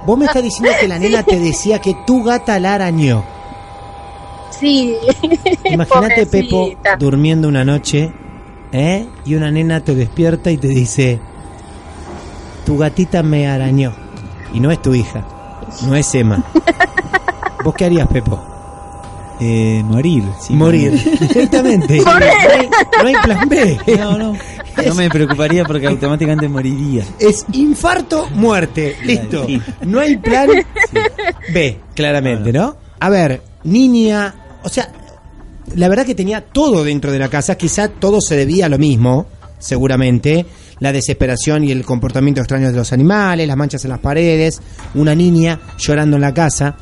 Vos 0.05 0.19
me 0.19 0.27
estás 0.27 0.43
diciendo 0.43 0.77
que 0.81 0.89
la 0.89 0.99
nena 0.99 1.23
te 1.23 1.39
decía 1.39 1.79
que 1.81 1.95
tu 2.07 2.23
gata 2.25 2.59
la 2.59 2.75
arañó. 2.75 3.25
sí. 4.51 4.97
Imagínate, 5.65 6.27
Pepo, 6.27 6.71
durmiendo 6.99 7.47
una 7.49 7.65
noche, 7.65 8.13
¿eh? 8.73 9.07
Y 9.25 9.35
una 9.37 9.51
nena 9.51 9.81
te 9.81 9.95
despierta 9.95 10.51
y 10.51 10.59
te 10.59 10.67
dice, 10.67 11.21
tu 12.67 12.79
gatita 12.79 13.23
me 13.23 13.49
arañó. 13.49 13.95
Y 14.53 14.61
no 14.61 14.71
es 14.73 14.83
tu 14.83 14.93
hija, 14.93 15.25
no 15.87 15.95
es 15.95 16.15
Emma. 16.15 16.45
¿Vos 17.65 17.75
qué 17.75 17.85
harías, 17.85 18.09
Pepo? 18.09 18.43
Eh, 19.41 19.83
morir. 19.85 20.23
sí, 20.41 20.53
Morir, 20.53 20.93
directamente. 21.21 21.99
No 22.01 22.13
hay, 22.13 22.69
no 23.03 23.09
hay 23.09 23.15
plan 23.25 23.49
B. 23.49 23.79
No, 23.99 24.17
no. 24.19 24.37
No 24.87 24.95
me 24.95 25.11
preocuparía 25.11 25.65
porque 25.65 25.87
automáticamente 25.87 26.49
moriría. 26.49 27.05
Es 27.19 27.45
infarto, 27.53 28.29
muerte. 28.35 28.97
Listo. 29.05 29.45
Sí. 29.47 29.61
No 29.83 29.99
hay 30.01 30.17
plan 30.17 30.49
B, 31.53 31.81
claramente, 31.95 32.53
¿no? 32.53 32.77
A 33.01 33.11
ver, 33.11 33.43
niña, 33.65 34.33
o 34.63 34.69
sea, 34.69 34.93
la 35.75 35.89
verdad 35.89 36.07
que 36.07 36.15
tenía 36.15 36.41
todo 36.43 36.85
dentro 36.85 37.11
de 37.11 37.19
la 37.19 37.29
casa, 37.29 37.57
quizá 37.57 37.89
todo 37.89 38.21
se 38.21 38.37
debía 38.37 38.67
a 38.67 38.69
lo 38.69 38.79
mismo, 38.79 39.27
seguramente. 39.59 40.47
La 40.83 40.91
desesperación 40.91 41.63
y 41.63 41.71
el 41.71 41.85
comportamiento 41.85 42.41
extraño 42.41 42.67
de 42.67 42.77
los 42.77 42.93
animales, 42.93 43.47
las 43.47 43.57
manchas 43.57 43.85
en 43.85 43.91
las 43.91 44.01
paredes, 44.01 44.61
una 44.95 45.15
niña 45.15 45.61
llorando 45.79 46.17
en 46.17 46.23
la 46.23 46.35
casa. 46.35 46.75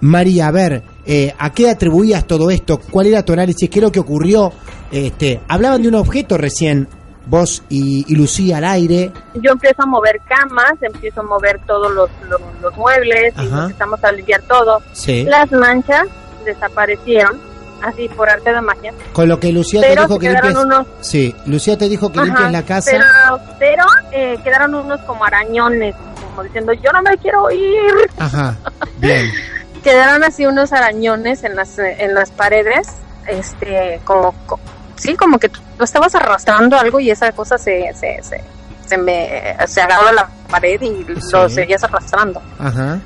María, 0.00 0.48
a 0.48 0.50
ver, 0.50 0.82
eh, 1.06 1.32
¿a 1.38 1.52
qué 1.52 1.70
atribuías 1.70 2.26
todo 2.26 2.50
esto? 2.50 2.80
¿Cuál 2.90 3.06
era 3.06 3.24
tu 3.24 3.32
análisis? 3.32 3.70
¿Qué 3.70 3.78
es 3.78 3.82
lo 3.84 3.92
que 3.92 4.00
ocurrió? 4.00 4.52
Este, 4.90 5.40
hablaban 5.46 5.82
de 5.82 5.86
un 5.86 5.94
objeto 5.94 6.36
recién, 6.36 6.88
vos 7.26 7.62
y, 7.68 8.04
y 8.08 8.16
Lucía 8.16 8.58
al 8.58 8.64
aire. 8.64 9.12
yo 9.34 9.52
empiezo 9.52 9.84
a 9.84 9.86
mover 9.86 10.20
camas, 10.26 10.74
empiezo 10.80 11.20
a 11.20 11.24
mover 11.24 11.60
todos 11.64 11.94
los, 11.94 12.10
los, 12.28 12.40
los 12.60 12.76
muebles 12.76 13.34
y 13.38 13.46
empezamos 13.46 14.02
a 14.02 14.10
limpiar 14.10 14.42
todo. 14.42 14.82
Sí. 14.94 15.22
Las 15.22 15.52
manchas 15.52 16.08
desaparecieron, 16.44 17.38
así 17.84 18.08
por 18.08 18.28
arte 18.28 18.52
de 18.52 18.60
magia. 18.60 18.92
Con 19.12 19.28
lo 19.28 19.38
que 19.38 19.52
Lucía 19.52 19.80
te 19.80 19.90
dijo 19.90 20.18
que 20.18 20.30
limpies. 20.30 20.54
unos, 20.56 20.86
Sí, 21.00 21.34
Lucía 21.46 21.76
te 21.78 21.88
dijo 21.88 22.10
que 22.10 22.18
ajá, 22.20 22.26
limpies 22.26 22.52
la 22.52 22.62
casa. 22.62 22.90
Pero, 22.90 23.40
pero 23.58 23.84
eh, 24.12 24.38
quedaron 24.42 24.74
unos 24.74 25.00
como 25.02 25.24
arañones, 25.24 25.94
como 26.30 26.42
diciendo, 26.44 26.72
yo 26.72 26.90
no 26.92 27.02
me 27.02 27.16
quiero 27.18 27.50
ir. 27.50 28.10
Ajá, 28.18 28.56
bien. 28.98 29.30
Quedaron 29.84 30.24
así 30.24 30.46
unos 30.46 30.72
arañones 30.72 31.44
en 31.44 31.56
las, 31.56 31.78
eh, 31.78 31.96
en 31.98 32.14
las 32.14 32.30
paredes, 32.30 32.88
este, 33.26 34.00
como, 34.04 34.32
co- 34.46 34.58
sí, 34.96 35.14
como 35.14 35.38
que 35.38 35.50
tú 35.50 35.60
estabas 35.84 36.14
arrastrando 36.14 36.78
algo 36.78 37.00
y 37.00 37.10
esa 37.10 37.30
cosa 37.32 37.58
se, 37.58 37.92
se, 37.94 38.22
se, 38.22 38.42
se 38.86 38.96
me, 38.96 39.54
se 39.66 39.82
agarró 39.82 40.08
a 40.08 40.12
la 40.12 40.28
pared 40.50 40.80
y 40.80 41.04
lo 41.04 41.48
Sí. 41.48 41.54
seguías 41.54 41.84
arrastrando. 41.84 42.40
Ajá, 42.58 42.98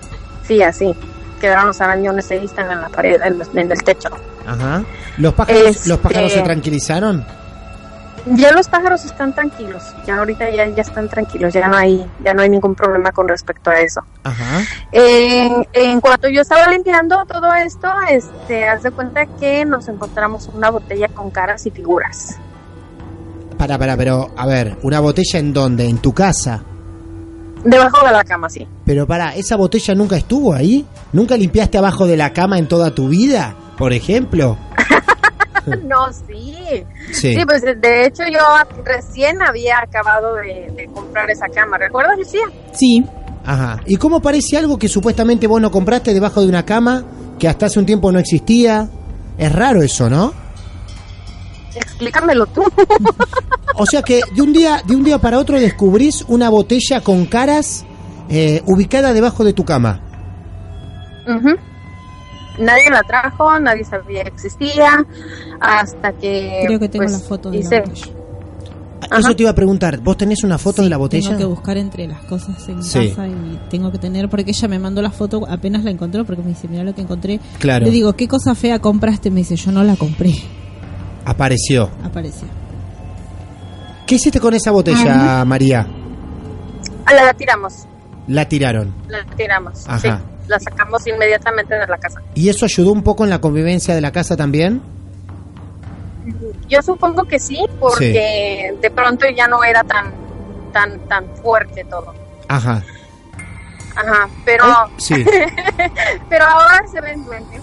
Sí, 0.46 0.62
así. 0.62 0.94
Quedaron 1.40 1.66
los 1.68 1.80
arañones 1.80 2.30
ahí 2.30 2.44
están 2.44 2.70
en 2.70 2.80
la 2.80 2.88
pared, 2.88 3.20
en, 3.22 3.40
en 3.58 3.70
el 3.72 3.82
techo. 3.82 4.08
Ajá. 4.48 4.84
¿Los 5.18 5.34
pájaros, 5.34 5.62
Este- 5.66 5.88
¿Los 5.88 5.98
pájaros 5.98 6.32
se 6.32 6.40
tranquilizaron? 6.42 7.24
Ya 8.26 8.52
los 8.52 8.68
pájaros 8.68 9.04
están 9.06 9.32
tranquilos, 9.32 9.82
ya 10.06 10.18
ahorita 10.18 10.50
ya, 10.50 10.66
ya 10.66 10.82
están 10.82 11.08
tranquilos, 11.08 11.54
ya 11.54 11.66
no 11.68 11.76
hay, 11.76 12.04
ya 12.22 12.34
no 12.34 12.42
hay 12.42 12.50
ningún 12.50 12.74
problema 12.74 13.10
con 13.12 13.26
respecto 13.26 13.70
a 13.70 13.80
eso. 13.80 14.00
Ajá. 14.24 14.60
En, 14.92 15.66
en 15.72 16.00
cuanto 16.00 16.28
yo 16.28 16.42
estaba 16.42 16.70
limpiando 16.70 17.24
todo 17.26 17.54
esto, 17.54 17.88
este, 18.10 18.68
haz 18.68 18.82
de 18.82 18.90
cuenta 18.90 19.24
que 19.40 19.64
nos 19.64 19.88
encontramos 19.88 20.50
una 20.52 20.68
botella 20.70 21.08
con 21.08 21.30
caras 21.30 21.64
y 21.66 21.70
figuras. 21.70 22.36
Para, 23.56 23.78
para, 23.78 23.96
pero, 23.96 24.30
a 24.36 24.46
ver, 24.46 24.76
¿una 24.82 25.00
botella 25.00 25.38
en 25.38 25.52
dónde? 25.54 25.88
¿En 25.88 25.98
tu 25.98 26.12
casa? 26.12 26.62
Debajo 27.64 28.04
de 28.06 28.12
la 28.12 28.24
cama, 28.24 28.50
sí. 28.50 28.66
Pero 28.84 29.06
para, 29.06 29.34
¿esa 29.36 29.56
botella 29.56 29.94
nunca 29.94 30.16
estuvo 30.16 30.52
ahí? 30.52 30.84
¿Nunca 31.12 31.36
limpiaste 31.36 31.78
abajo 31.78 32.06
de 32.06 32.16
la 32.16 32.32
cama 32.32 32.58
en 32.58 32.68
toda 32.68 32.94
tu 32.94 33.08
vida? 33.08 33.54
Por 33.78 33.92
ejemplo. 33.92 34.56
No, 35.84 36.10
sí. 36.10 36.82
Sí. 37.12 37.34
Sí, 37.34 37.44
pues 37.44 37.60
de 37.60 38.06
hecho 38.06 38.22
yo 38.32 38.40
recién 38.86 39.42
había 39.42 39.80
acabado 39.80 40.36
de, 40.36 40.72
de 40.74 40.86
comprar 40.86 41.28
esa 41.28 41.46
cama. 41.48 41.76
¿Recuerdas, 41.76 42.16
Lucía? 42.16 42.40
Sí, 42.72 43.04
Ajá. 43.44 43.80
¿Y 43.86 43.96
cómo 43.96 44.20
parece 44.20 44.58
algo 44.58 44.78
que 44.78 44.88
supuestamente 44.88 45.46
vos 45.46 45.60
no 45.60 45.70
compraste 45.70 46.12
debajo 46.12 46.42
de 46.42 46.48
una 46.48 46.66
cama 46.66 47.02
que 47.38 47.48
hasta 47.48 47.66
hace 47.66 47.78
un 47.78 47.86
tiempo 47.86 48.12
no 48.12 48.18
existía? 48.18 48.88
Es 49.38 49.52
raro 49.52 49.82
eso, 49.82 50.10
¿no? 50.10 50.32
explícamelo 51.74 52.46
tú. 52.46 52.62
O 53.76 53.86
sea 53.86 54.02
que 54.02 54.20
de 54.34 54.42
un 54.42 54.52
día, 54.52 54.82
de 54.84 54.96
un 54.96 55.04
día 55.04 55.18
para 55.18 55.38
otro 55.38 55.58
descubrís 55.58 56.24
una 56.28 56.50
botella 56.50 57.00
con 57.00 57.26
caras 57.26 57.84
eh, 58.28 58.62
ubicada 58.66 59.12
debajo 59.12 59.44
de 59.44 59.52
tu 59.52 59.64
cama. 59.64 60.00
Ujú. 61.26 61.56
Nadie 62.58 62.90
la 62.90 63.02
trajo, 63.02 63.58
nadie 63.60 63.84
sabía 63.84 64.22
que 64.24 64.30
existía, 64.30 65.04
hasta 65.60 66.12
que... 66.12 66.64
Creo 66.66 66.78
que 66.80 66.88
tengo 66.88 67.04
pues, 67.04 67.12
la 67.12 67.18
foto 67.20 67.50
de 67.50 67.58
hice- 67.58 67.76
la 67.76 67.84
botella. 67.86 68.12
Eso 69.18 69.36
te 69.36 69.42
iba 69.44 69.50
a 69.50 69.54
preguntar. 69.54 70.00
¿Vos 70.00 70.16
tenés 70.16 70.42
una 70.44 70.58
foto 70.58 70.82
en 70.82 70.90
la 70.90 70.96
botella? 70.96 71.28
Tengo 71.28 71.38
que 71.38 71.44
buscar 71.46 71.76
entre 71.78 72.06
las 72.08 72.20
cosas 72.24 72.68
en 72.68 72.82
Sí. 72.82 73.10
casa 73.10 73.28
y 73.28 73.58
tengo 73.70 73.92
que 73.92 73.98
tener, 73.98 74.28
porque 74.28 74.50
ella 74.50 74.68
me 74.68 74.78
mandó 74.78 75.00
la 75.02 75.10
foto 75.10 75.46
apenas 75.48 75.84
la 75.84 75.90
encontró, 75.92 76.24
porque 76.24 76.42
me 76.42 76.48
dice, 76.48 76.66
mira 76.68 76.82
lo 76.84 76.94
que 76.94 77.02
encontré. 77.02 77.38
Claro. 77.60 77.86
Le 77.86 77.92
digo, 77.92 78.14
¿qué 78.14 78.26
cosa 78.26 78.54
fea 78.56 78.80
compraste? 78.80 79.30
Me 79.30 79.38
dice, 79.40 79.54
yo 79.56 79.70
no 79.72 79.84
la 79.84 79.94
compré. 79.96 80.34
Apareció. 81.24 81.88
Apareció. 82.04 82.48
¿Qué 84.06 84.16
hiciste 84.16 84.40
con 84.40 84.54
esa 84.54 84.70
botella, 84.72 85.44
María? 85.44 85.86
Ah, 87.06 87.14
la 87.14 87.32
tiramos, 87.34 87.86
La 88.26 88.46
tiraron. 88.48 88.92
la 89.08 89.24
tiramos, 89.36 89.84
Ajá. 89.86 89.98
sí. 90.18 90.24
La 90.48 90.58
sacamos 90.58 91.06
inmediatamente 91.06 91.74
de 91.74 91.86
la 91.86 91.98
casa. 91.98 92.20
¿Y 92.34 92.48
eso 92.48 92.64
ayudó 92.64 92.92
un 92.92 93.02
poco 93.02 93.24
en 93.24 93.30
la 93.30 93.40
convivencia 93.40 93.94
de 93.94 94.00
la 94.00 94.12
casa 94.12 94.36
también? 94.36 94.82
Yo 96.68 96.82
supongo 96.82 97.24
que 97.24 97.38
sí, 97.38 97.64
porque 97.78 98.74
de 98.80 98.90
pronto 98.90 99.26
ya 99.34 99.46
no 99.46 99.62
era 99.64 99.84
tan 99.84 100.12
tan 100.72 100.98
tan 101.08 101.26
fuerte 101.36 101.84
todo. 101.84 102.14
Ajá. 102.48 102.82
Ajá, 103.96 104.28
pero 104.44 104.64
sí. 104.96 105.24
pero 106.28 106.44
ahora 106.44 106.82
se 106.90 107.00
ven 107.00 107.24
duendes. 107.24 107.62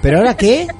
¿Pero 0.00 0.18
ahora 0.18 0.36
qué? 0.36 0.66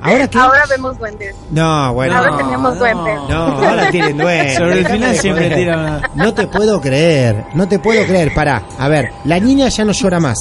¿Ahora 0.00 0.28
qué? 0.28 0.38
Ahora 0.38 0.62
vemos 0.70 0.96
duendes. 0.98 1.34
No, 1.50 1.92
bueno. 1.92 2.16
ahora 2.16 2.30
no. 2.30 2.36
tenemos 2.36 2.78
duendes. 2.78 3.18
No, 3.28 3.36
ahora 3.36 3.90
tienen 3.90 4.16
duendes. 4.18 4.56
Sobre 4.56 4.78
el 4.80 4.86
final 4.86 5.16
siempre 5.16 5.44
joder. 5.44 5.58
tira 5.58 5.76
una- 5.76 6.10
No 6.14 6.34
te 6.34 6.46
puedo 6.46 6.80
creer, 6.80 7.46
no 7.54 7.66
te 7.68 7.78
puedo 7.80 8.04
creer. 8.06 8.32
Pará, 8.34 8.62
a 8.78 8.88
ver, 8.88 9.12
la 9.24 9.40
niña 9.40 9.68
ya 9.68 9.84
no 9.84 9.92
llora 9.92 10.20
más. 10.20 10.38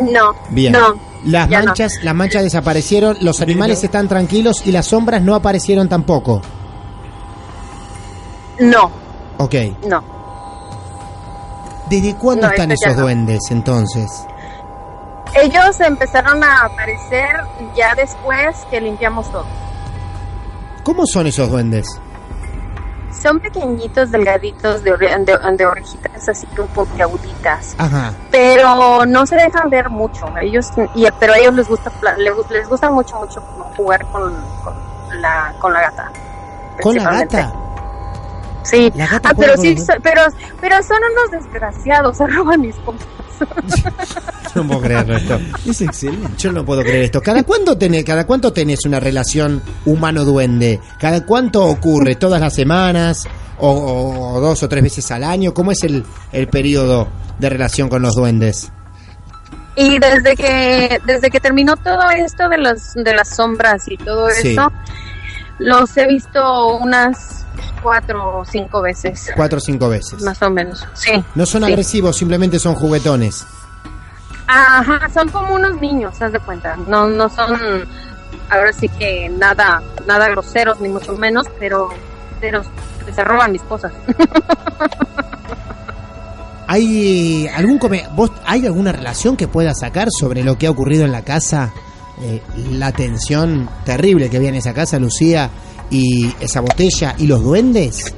No. 0.00 0.32
Bien. 0.50 0.72
No. 0.72 0.94
Las 1.24 1.48
no. 1.50 1.58
manchas, 1.64 1.92
las 2.04 2.14
manchas 2.14 2.44
desaparecieron, 2.44 3.16
los 3.20 3.40
animales 3.40 3.82
están 3.82 4.06
tranquilos 4.06 4.62
y 4.64 4.70
las 4.70 4.86
sombras 4.86 5.20
no 5.20 5.34
aparecieron 5.34 5.88
tampoco. 5.88 6.40
No, 8.60 8.90
Ok. 9.38 9.54
no. 9.88 10.02
¿Desde 11.90 12.14
cuándo 12.16 12.46
No, 12.46 12.52
están 12.52 12.70
esto 12.70 12.84
ya 12.86 12.90
esos 12.90 12.98
no. 12.98 13.04
duendes 13.04 13.40
entonces? 13.50 14.10
Ellos 15.34 15.80
empezaron 15.80 16.42
a 16.42 16.64
aparecer 16.64 17.28
ya 17.76 17.94
después 17.94 18.56
que 18.70 18.80
limpiamos 18.80 19.30
todo. 19.30 19.46
¿Cómo 20.84 21.06
son 21.06 21.26
esos 21.26 21.50
duendes? 21.50 21.86
Son 23.22 23.40
pequeñitos, 23.40 24.10
delgaditos, 24.10 24.82
de, 24.84 24.92
ore- 24.94 25.24
de, 25.24 25.56
de 25.56 25.66
orejitas 25.66 26.28
así 26.28 26.46
como 26.48 26.68
puntiaguditas. 26.68 27.74
Ajá. 27.78 28.12
pero 28.30 29.04
no 29.06 29.26
se 29.26 29.36
dejan 29.36 29.70
ver 29.70 29.88
mucho 29.90 30.26
ellos 30.40 30.70
y 30.94 31.06
pero 31.18 31.32
a 31.32 31.38
ellos 31.38 31.54
les 31.54 31.68
gusta 31.68 31.90
les, 32.18 32.50
les 32.50 32.68
gusta 32.68 32.90
mucho 32.90 33.16
mucho 33.16 33.40
jugar 33.76 34.04
con, 34.06 34.32
con 34.62 34.74
la 35.22 35.54
con 35.58 35.72
la 35.72 35.80
gata 35.80 36.10
¿Con 36.82 36.94
la 36.96 37.10
gata? 37.10 37.52
sí 38.62 38.92
La 38.94 39.06
gata 39.06 39.30
Ah, 39.30 39.34
pero 39.36 39.56
sí 39.56 39.76
so- 39.78 39.92
pero 40.02 40.22
pero 40.60 40.82
son 40.82 40.98
unos 41.12 41.30
desgraciados 41.30 42.16
se 42.18 42.26
roban 42.26 42.60
mis 42.60 42.76
cosas 42.76 43.06
No 44.54 44.66
puedo 44.66 44.80
creerlo 44.80 45.16
esto. 45.16 45.38
Es 45.68 45.80
excelente. 45.82 46.30
Yo 46.38 46.50
no 46.52 46.64
puedo 46.64 46.80
creer 46.82 47.04
esto. 47.04 47.20
¿Cada 47.20 47.44
cuánto 47.44 47.76
tenés, 47.78 48.04
cada 48.04 48.26
cuánto 48.26 48.52
tenés 48.52 48.84
una 48.86 48.98
relación 48.98 49.62
humano-duende? 49.84 50.80
¿Cada 50.98 51.24
cuánto 51.24 51.64
ocurre? 51.64 52.16
¿Todas 52.16 52.40
las 52.40 52.54
semanas? 52.54 53.24
O, 53.58 53.68
o- 53.70 54.34
o 54.36 54.40
dos 54.40 54.60
o 54.62 54.68
tres 54.68 54.82
veces 54.82 55.10
al 55.12 55.22
año? 55.22 55.52
¿Cómo 55.54 55.70
es 55.70 55.84
el, 55.84 56.04
el 56.32 56.48
periodo 56.48 57.08
de 57.38 57.50
relación 57.50 57.88
con 57.88 58.02
los 58.02 58.14
duendes? 58.16 58.72
y 59.76 60.00
desde 60.00 60.34
que 60.34 61.00
desde 61.06 61.30
que 61.30 61.38
terminó 61.38 61.76
todo 61.76 62.10
esto 62.10 62.48
de 62.48 62.58
los 62.58 62.94
de 62.94 63.14
las 63.14 63.28
sombras 63.36 63.86
y 63.86 63.96
todo 63.96 64.28
Sí. 64.30 64.48
eso 64.54 64.72
los 65.60 65.96
he 65.96 66.08
visto 66.08 66.78
unas 66.78 67.44
cuatro 67.82 68.38
o 68.40 68.44
cinco 68.44 68.82
veces 68.82 69.30
Cuatro 69.36 69.58
o 69.58 69.60
cinco 69.60 69.88
veces. 69.88 70.22
más 70.22 70.40
o 70.42 70.50
menos 70.50 70.86
sí 70.94 71.12
No 71.34 71.46
son 71.46 71.62
sí. 71.62 71.68
agresivos, 71.68 72.16
simplemente 72.16 72.58
son 72.58 72.74
juguetones. 72.74 73.44
Ajá, 74.46 75.08
son 75.12 75.28
como 75.28 75.54
unos 75.54 75.80
niños, 75.80 76.20
haz 76.22 76.32
de 76.32 76.40
cuenta. 76.40 76.74
No, 76.86 77.06
no 77.06 77.28
son, 77.28 77.50
ahora 78.48 78.72
sí 78.72 78.88
que 78.88 79.28
nada, 79.28 79.82
nada 80.06 80.28
groseros 80.30 80.80
ni 80.80 80.88
mucho 80.88 81.14
menos, 81.16 81.46
pero, 81.58 81.90
pero 82.40 82.62
se 83.14 83.24
roban 83.24 83.52
mis 83.52 83.60
cosas. 83.62 83.92
¿Hay 86.66 87.46
algún 87.48 87.78
come- 87.78 88.06
vos 88.14 88.30
hay 88.44 88.66
alguna 88.66 88.92
relación 88.92 89.36
que 89.36 89.48
pueda 89.48 89.72
sacar 89.74 90.08
sobre 90.10 90.42
lo 90.44 90.58
que 90.58 90.66
ha 90.66 90.70
ocurrido 90.70 91.04
en 91.04 91.12
la 91.12 91.22
casa? 91.22 91.72
Eh, 92.20 92.42
la 92.72 92.92
tensión 92.92 93.68
terrible 93.84 94.28
que 94.28 94.36
había 94.38 94.48
en 94.50 94.56
esa 94.56 94.74
casa, 94.74 94.98
Lucía, 94.98 95.50
y 95.90 96.32
esa 96.40 96.60
botella 96.60 97.14
y 97.18 97.26
los 97.26 97.42
duendes. 97.42 98.14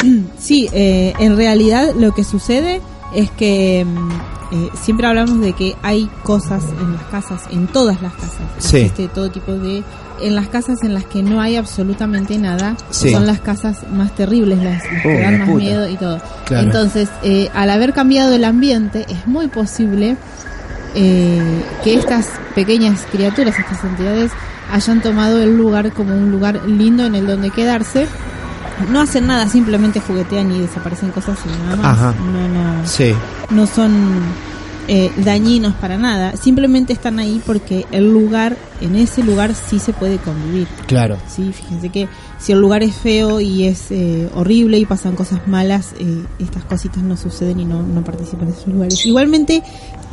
Sí, 0.38 0.68
eh, 0.72 1.12
en 1.18 1.36
realidad 1.36 1.92
lo 1.98 2.12
que 2.14 2.22
sucede 2.22 2.80
es 3.14 3.30
que 3.32 3.84
mm, 3.84 4.10
eh, 4.54 4.68
siempre 4.80 5.06
hablamos 5.08 5.40
de 5.40 5.52
que 5.54 5.74
hay 5.82 6.08
cosas 6.22 6.62
en 6.80 6.92
las 6.92 7.02
casas, 7.10 7.42
en 7.50 7.66
todas 7.66 8.00
las 8.00 8.12
casas. 8.14 8.32
Sí. 8.58 8.76
Existe 8.78 9.08
todo 9.08 9.30
tipo 9.30 9.52
de... 9.52 9.82
En 10.20 10.34
las 10.34 10.48
casas 10.48 10.82
en 10.82 10.94
las 10.94 11.04
que 11.04 11.22
no 11.22 11.40
hay 11.40 11.56
absolutamente 11.56 12.38
nada, 12.38 12.76
Sí. 12.90 13.10
son 13.12 13.26
las 13.26 13.40
casas 13.40 13.88
más 13.90 14.14
terribles, 14.14 14.58
las, 14.62 14.82
las 14.84 15.02
que 15.02 15.16
Oh, 15.16 15.20
dan 15.20 15.38
más 15.40 15.48
puta. 15.48 15.58
miedo 15.64 15.88
y 15.88 15.96
todo. 15.96 16.20
Claro. 16.46 16.64
Entonces, 16.66 17.08
eh, 17.22 17.48
al 17.54 17.70
haber 17.70 17.92
cambiado 17.92 18.32
el 18.34 18.44
ambiente, 18.44 19.04
es 19.08 19.26
muy 19.26 19.46
posible 19.48 20.16
eh, 20.94 21.62
que 21.84 21.94
estas 21.94 22.26
pequeñas 22.54 23.04
criaturas, 23.12 23.56
estas 23.58 23.82
entidades, 23.84 24.32
hayan 24.72 25.02
tomado 25.02 25.42
el 25.42 25.56
lugar 25.56 25.92
como 25.92 26.14
un 26.14 26.30
lugar 26.30 26.60
lindo 26.66 27.04
en 27.06 27.14
el 27.14 27.26
donde 27.26 27.50
quedarse. 27.50 28.06
No 28.92 29.00
hacen 29.00 29.26
nada, 29.26 29.48
simplemente 29.48 30.00
juguetean 30.00 30.52
y 30.52 30.60
desaparecen 30.60 31.10
cosas 31.10 31.38
y 31.44 31.62
nada 31.64 31.76
más. 31.76 31.86
Ajá. 31.86 32.14
No, 32.32 32.48
no, 32.48 32.86
Sí. 32.86 33.12
no 33.50 33.66
son 33.66 34.20
eh, 34.86 35.10
dañinos 35.18 35.74
para 35.74 35.98
nada. 35.98 36.36
Simplemente 36.36 36.92
están 36.92 37.18
ahí 37.18 37.42
porque 37.44 37.86
el 37.90 38.10
lugar, 38.12 38.56
en 38.80 38.94
ese 38.94 39.22
lugar 39.22 39.52
sí 39.54 39.78
se 39.80 39.92
puede 39.92 40.16
convivir. 40.18 40.66
Claro. 40.86 41.18
Sí, 41.28 41.52
fíjense 41.52 41.88
que 41.90 42.08
si 42.38 42.52
el 42.52 42.60
lugar 42.60 42.82
es 42.84 42.94
feo 42.94 43.40
y 43.40 43.64
es 43.64 43.90
eh, 43.90 44.30
horrible 44.34 44.78
y 44.78 44.86
pasan 44.86 45.14
cosas 45.16 45.40
malas, 45.48 45.92
eh, 45.98 46.22
estas 46.38 46.64
cositas 46.64 47.02
no 47.02 47.16
suceden 47.18 47.58
y 47.60 47.64
no, 47.66 47.82
no 47.82 48.02
participan 48.04 48.46
en 48.48 48.54
esos 48.54 48.68
lugares. 48.68 49.04
Igualmente, 49.04 49.62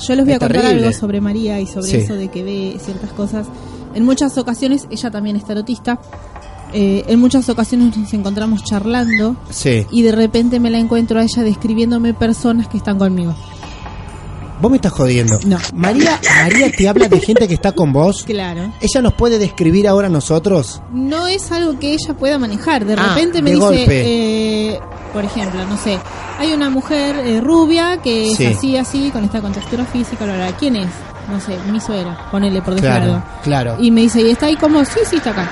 yo 0.06 0.16
les 0.16 0.26
voy 0.26 0.34
Es 0.34 0.38
a 0.38 0.40
contar 0.40 0.62
terrible. 0.64 0.88
algo 0.88 0.98
sobre 1.00 1.22
María 1.22 1.60
y 1.62 1.68
sobre 1.68 1.88
Sí. 1.92 1.98
eso 1.98 2.16
de 2.16 2.30
que 2.30 2.44
ve 2.44 2.78
ciertas 2.84 3.12
cosas. 3.12 3.46
En 3.96 4.04
muchas 4.06 4.38
ocasiones, 4.38 4.88
ella 4.92 5.10
también 5.10 5.36
es 5.36 5.46
tarotista, 5.46 6.00
eh, 6.74 7.04
en 7.08 7.20
muchas 7.20 7.48
ocasiones 7.50 7.96
nos 7.98 8.14
encontramos 8.14 8.64
charlando 8.64 9.36
Sí. 9.50 9.86
y 9.92 10.02
de 10.02 10.12
repente 10.12 10.60
me 10.60 10.70
la 10.70 10.78
encuentro 10.80 11.20
a 11.20 11.24
ella 11.24 11.44
describiéndome 11.44 12.14
personas 12.14 12.68
que 12.68 12.78
están 12.78 13.00
conmigo. 13.00 13.34
Vos 14.62 14.72
me 14.72 14.78
estás 14.78 14.94
jodiendo. 14.94 15.38
No. 15.46 15.58
María, 15.74 16.18
María 16.44 16.72
te 16.72 16.88
habla 16.88 17.10
de 17.10 17.20
gente 17.20 17.46
que 17.48 17.54
está 17.54 17.74
con 17.74 17.92
vos. 17.92 18.24
Claro. 18.24 18.72
¿Ella 18.80 19.02
nos 19.02 19.14
puede 19.14 19.38
describir 19.38 19.86
ahora 19.88 20.08
a 20.08 20.10
nosotros? 20.10 20.82
no 20.94 21.28
es 21.28 21.52
algo 21.52 21.78
que 21.78 21.94
ella 21.94 22.14
pueda 22.18 22.38
manejar. 22.40 22.86
De 22.86 22.94
Ah, 22.94 23.14
repente 23.16 23.42
me 23.42 23.52
de 23.52 23.56
dice, 23.58 23.86
eh, 23.88 24.80
por 25.14 25.26
ejemplo, 25.26 25.66
no 25.66 25.78
sé, 25.78 26.00
hay 26.40 26.54
una 26.54 26.70
mujer 26.70 27.18
eh, 27.18 27.42
rubia 27.42 27.98
que 28.02 28.34
Sí. 28.36 28.46
es 28.46 28.58
así, 28.58 28.78
así, 28.78 29.10
con 29.12 29.24
esta 29.26 29.42
contextura 29.42 29.86
física, 29.86 30.24
bla, 30.26 30.36
bla, 30.36 30.48
bla. 30.50 30.58
¿quién 30.58 30.78
es? 30.78 30.88
No 31.32 31.40
sé, 31.40 31.58
mi 31.72 31.80
suegra, 31.80 32.18
ponele 32.32 32.62
por 32.62 32.76
decir 32.76 32.90
Claro, 32.90 33.06
algo. 33.16 33.24
claro. 33.44 33.76
Y 33.80 33.90
me 33.92 34.02
dice, 34.02 34.22
¿y 34.22 34.32
está 34.32 34.46
ahí 34.46 34.56
como? 34.56 34.84
Sí, 34.86 35.00
sí, 35.10 35.16
está 35.18 35.32
acá. 35.32 35.50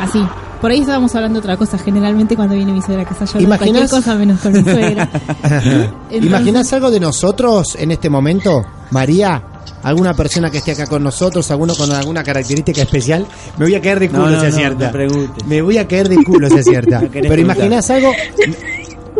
Así. 0.00 0.24
Por 0.60 0.70
ahí 0.70 0.80
estábamos 0.80 1.14
hablando 1.14 1.40
de 1.40 1.44
otra 1.46 1.56
cosa. 1.56 1.78
Generalmente 1.78 2.36
cuando 2.36 2.54
viene 2.54 2.72
mi 2.72 2.82
suegra 2.82 3.02
a 3.02 3.06
casa 3.06 3.24
yo 3.24 3.30
hablo 3.36 3.40
de 3.40 3.46
cualquier 3.46 3.68
¿Imaginas? 3.70 3.90
cosa 3.90 4.14
menos 4.14 4.40
con 4.40 4.52
mi 4.52 4.62
suegra. 4.62 5.08
Entonces- 5.42 5.90
¿Imaginas 6.10 6.72
algo 6.74 6.90
de 6.90 7.00
nosotros 7.00 7.76
en 7.78 7.90
este 7.92 8.10
momento, 8.10 8.62
María? 8.90 9.42
¿Alguna 9.82 10.12
persona 10.12 10.50
que 10.50 10.58
esté 10.58 10.72
acá 10.72 10.86
con 10.86 11.02
nosotros, 11.02 11.50
alguno 11.50 11.74
con 11.74 11.90
alguna 11.92 12.22
característica 12.22 12.82
especial? 12.82 13.26
Me 13.56 13.64
voy 13.66 13.74
a 13.74 13.80
caer 13.80 14.00
de 14.00 14.10
culo 14.10 14.28
no, 14.28 14.36
si 14.36 14.42
no, 14.42 14.48
acierta. 14.48 14.92
no. 14.92 15.28
Me 15.46 15.62
voy 15.62 15.78
a 15.78 15.88
caer 15.88 16.08
de 16.10 16.22
culo 16.22 16.48
si 16.50 16.58
acierta. 16.58 17.00
Pero 17.12 17.40
imaginás 17.40 17.88
algo. 17.90 18.12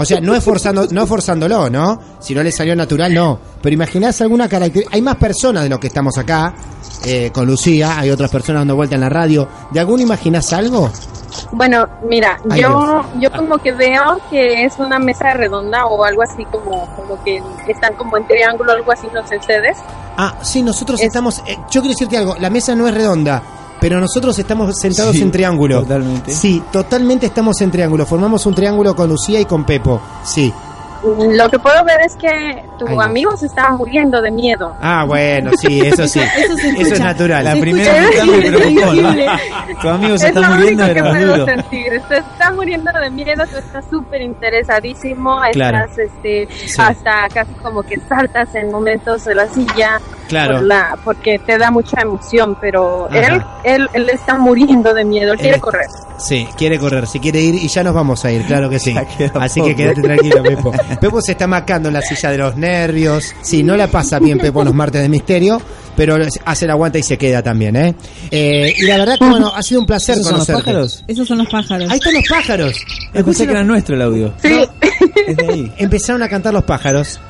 O 0.01 0.05
sea, 0.05 0.21
no 0.21 0.35
esforzando, 0.35 0.87
no 0.91 1.03
esforzándolo, 1.03 1.69
¿no? 1.71 2.01
Si 2.21 2.35
no 2.35 2.43
le 2.43 2.51
salió 2.51 2.75
natural, 2.75 3.13
no. 3.13 3.39
Pero 3.63 3.75
imaginás 3.75 4.21
alguna 4.21 4.49
característica. 4.49 4.95
Hay 4.97 5.03
más 5.03 5.17
personas 5.17 5.63
de 5.65 5.69
los 5.69 5.79
que 5.79 5.89
estamos 5.89 6.17
acá, 6.19 6.55
eh, 7.05 7.31
con 7.33 7.47
Lucía, 7.47 7.99
hay 7.99 8.11
otras 8.11 8.31
personas 8.31 8.61
dando 8.61 8.77
vuelta 8.77 8.95
en 8.95 9.03
la 9.03 9.09
radio. 9.09 9.47
¿De 9.71 9.79
alguno 9.81 10.03
imaginás 10.03 10.53
algo? 10.53 10.91
Bueno, 11.53 11.87
mira, 12.09 12.39
Ay, 12.51 12.63
yo 12.63 13.03
yo 13.21 13.31
como 13.31 13.59
que 13.59 13.71
veo 13.73 14.19
que 14.31 14.65
es 14.65 14.77
una 14.79 14.99
mesa 14.99 15.33
redonda 15.33 15.87
o 15.87 16.05
algo 16.05 16.23
así 16.23 16.45
como 16.47 16.87
como 16.97 17.23
que 17.23 17.41
están 17.69 17.95
como 17.95 18.17
en 18.17 18.27
triángulo 18.27 18.73
algo 18.73 18.91
así, 18.91 19.07
no 19.15 19.25
sé 19.27 19.37
ustedes. 19.37 19.77
Ah, 20.17 20.35
sí, 20.43 20.61
nosotros 20.63 20.99
Es- 21.01 21.07
estamos. 21.07 21.39
eh, 21.47 21.57
yo 21.71 21.81
quiero 21.83 21.89
decirte 21.91 22.17
algo. 22.19 22.35
La 22.41 22.51
mesa 22.51 22.75
no 22.75 22.89
es 22.89 22.95
redonda. 22.95 23.43
Pero 23.81 24.01
nosotros 24.01 24.39
estamos 24.39 24.77
sentados 24.79 25.17
Sí, 25.17 25.23
en 25.23 25.31
triángulo. 25.33 25.81
totalmente. 25.83 26.33
Sí, 26.33 26.63
totalmente 26.71 27.27
estamos 27.27 27.61
en 27.61 27.71
triángulo. 27.71 28.05
Formamos 28.07 28.45
un 28.47 28.55
triángulo 28.55 28.95
con 28.95 29.09
Lucía 29.09 29.41
y 29.41 29.45
con 29.47 29.65
Pepo. 29.65 30.01
Sí. 30.25 30.53
Lo 31.03 31.49
que 31.49 31.59
puedo 31.59 31.83
ver 31.85 32.01
es 32.05 32.15
que 32.17 32.63
tu 32.79 32.87
Ay, 32.87 32.95
no. 32.95 33.01
amigo 33.01 33.37
se 33.37 33.47
está 33.47 33.71
muriendo 33.71 34.21
de 34.21 34.31
miedo. 34.31 34.75
Ah, 34.83 35.05
bueno, 35.07 35.51
sí, 35.61 35.81
eso 35.81 36.07
sí. 36.07 36.21
Eso 36.37 36.57
se 36.57 36.69
es 36.95 37.01
natural. 37.01 37.45
La 37.45 37.55
Se 37.55 37.61
primera 37.61 37.93
mitad 38.09 38.25
me 38.25 38.43
preocupó, 38.53 38.93
¿no? 38.93 39.15
Tu 39.81 39.89
amigo 39.89 40.19
se 40.19 40.29
es 40.29 40.37
está 40.37 40.41
lo 40.49 40.55
muriendo, 40.57 40.85
único 40.85 40.95
que 41.03 41.11
puedo 41.11 41.45
sentir. 41.47 42.03
Se 42.09 42.17
está 42.19 42.51
muriendo 42.53 42.91
de 42.93 43.11
miedo, 43.11 43.45
tú 43.51 43.57
estás 43.57 43.85
súper 43.91 44.21
interesadísimo, 44.21 45.41
Claro. 45.53 45.79
estás 45.79 45.99
este, 45.99 46.49
Sí. 46.67 46.81
hasta 46.81 47.29
casi 47.33 47.53
como 47.55 47.83
que 47.83 47.99
saltas 48.09 48.55
en 48.55 48.71
momentos 48.71 49.25
de 49.25 49.35
la 49.35 49.47
silla 49.49 50.01
Claro. 50.29 50.57
por 50.57 50.63
la, 50.65 50.99
porque 51.05 51.39
te 51.39 51.59
da 51.59 51.71
mucha 51.71 52.03
emoción, 52.03 52.57
pero 52.61 53.09
él, 53.11 53.43
él, 53.65 53.89
él 53.95 54.11
está 54.11 54.37
muriendo 54.39 54.93
de 54.95 55.05
miedo, 55.05 55.33
él 55.33 55.39
quiere 55.39 55.55
Él- 55.57 55.61
correr. 55.61 55.87
Sí, 56.19 56.47
quiere 56.57 56.79
correr, 56.79 57.07
si 57.07 57.19
quiere 57.19 57.41
ir 57.41 57.55
y 57.55 57.67
ya 57.69 57.83
nos 57.83 57.95
vamos 57.95 58.23
a 58.27 58.31
ir, 58.31 58.45
claro 58.45 58.69
que 58.69 58.79
sí. 58.79 58.95
Así 59.41 59.63
que 59.63 59.75
quédate 59.75 60.03
tranquilo, 60.03 60.43
Pepo. 60.43 60.71
Pepo 60.99 61.21
se 61.23 61.33
está 61.33 61.47
macando 61.47 61.89
en 61.89 61.95
la 61.95 62.03
silla 62.03 62.31
de 62.31 62.39
los 62.39 62.57
nervios. 62.57 63.33
Sí, 63.43 63.63
no 63.63 63.77
la 63.77 63.87
pasa 63.87 64.19
bien 64.19 64.39
Pepo 64.39 64.65
los 64.65 64.75
martes 64.75 65.01
de 65.03 65.09
misterio, 65.09 65.61
pero 65.97 66.17
hace 66.45 66.65
el 66.65 66.71
aguanta 66.71 66.99
y 66.99 67.03
se 67.03 67.17
queda 67.19 67.43
también, 67.43 67.77
¿eh? 67.77 67.95
Eh, 68.31 68.75
y 68.77 68.83
la 68.85 68.99
verdad 68.99 69.19
que, 69.19 69.29
bueno, 69.29 69.53
ha 69.55 69.63
sido 69.63 69.81
un 69.81 69.87
placer 69.87 70.15
¿Esos 70.15 70.27
son 70.27 70.39
los 70.39 70.47
conocerte. 70.47 70.71
pájaros? 70.71 71.05
Esos 71.07 71.29
son 71.29 71.39
los 71.39 71.49
pájaros. 71.49 71.91
Ahí 71.91 71.99
están 71.99 72.15
los 72.15 72.25
pájaros. 72.29 72.77
Pensé 73.13 73.47
que 73.47 73.53
era 73.53 73.63
nuestro 73.65 73.95
el 73.95 74.03
audio. 74.03 74.33
Sí, 74.43 74.61
Es 75.27 75.37
de 75.37 75.47
ahí. 75.49 75.73
Empezaron 75.79 76.23
a 76.23 76.29
cantar 76.29 76.53
los 76.53 76.65
pájaros. 76.65 77.21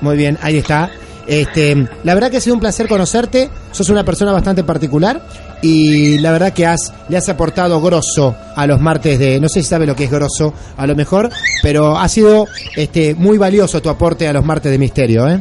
Muy 0.00 0.16
bien, 0.16 0.38
ahí 0.42 0.58
está. 0.58 0.90
Este, 1.30 1.86
la 2.02 2.14
verdad 2.14 2.28
que 2.28 2.38
ha 2.38 2.40
sido 2.40 2.54
un 2.54 2.60
placer 2.60 2.88
conocerte. 2.88 3.48
Sos 3.70 3.88
una 3.88 4.04
persona 4.04 4.32
bastante 4.32 4.64
particular 4.64 5.22
y 5.62 6.18
la 6.18 6.32
verdad 6.32 6.52
que 6.52 6.66
has 6.66 6.92
le 7.08 7.16
has 7.16 7.28
aportado 7.28 7.80
grosso 7.80 8.34
a 8.56 8.66
los 8.66 8.80
martes 8.80 9.16
de, 9.20 9.38
no 9.38 9.48
sé 9.48 9.62
si 9.62 9.68
sabe 9.68 9.86
lo 9.86 9.94
que 9.94 10.04
es 10.04 10.10
grosso, 10.10 10.52
a 10.76 10.88
lo 10.88 10.96
mejor, 10.96 11.30
pero 11.62 11.96
ha 11.96 12.08
sido 12.08 12.48
este 12.74 13.14
muy 13.14 13.38
valioso 13.38 13.80
tu 13.80 13.88
aporte 13.90 14.26
a 14.26 14.32
los 14.32 14.44
martes 14.44 14.72
de 14.72 14.78
misterio, 14.78 15.28
¿eh? 15.28 15.40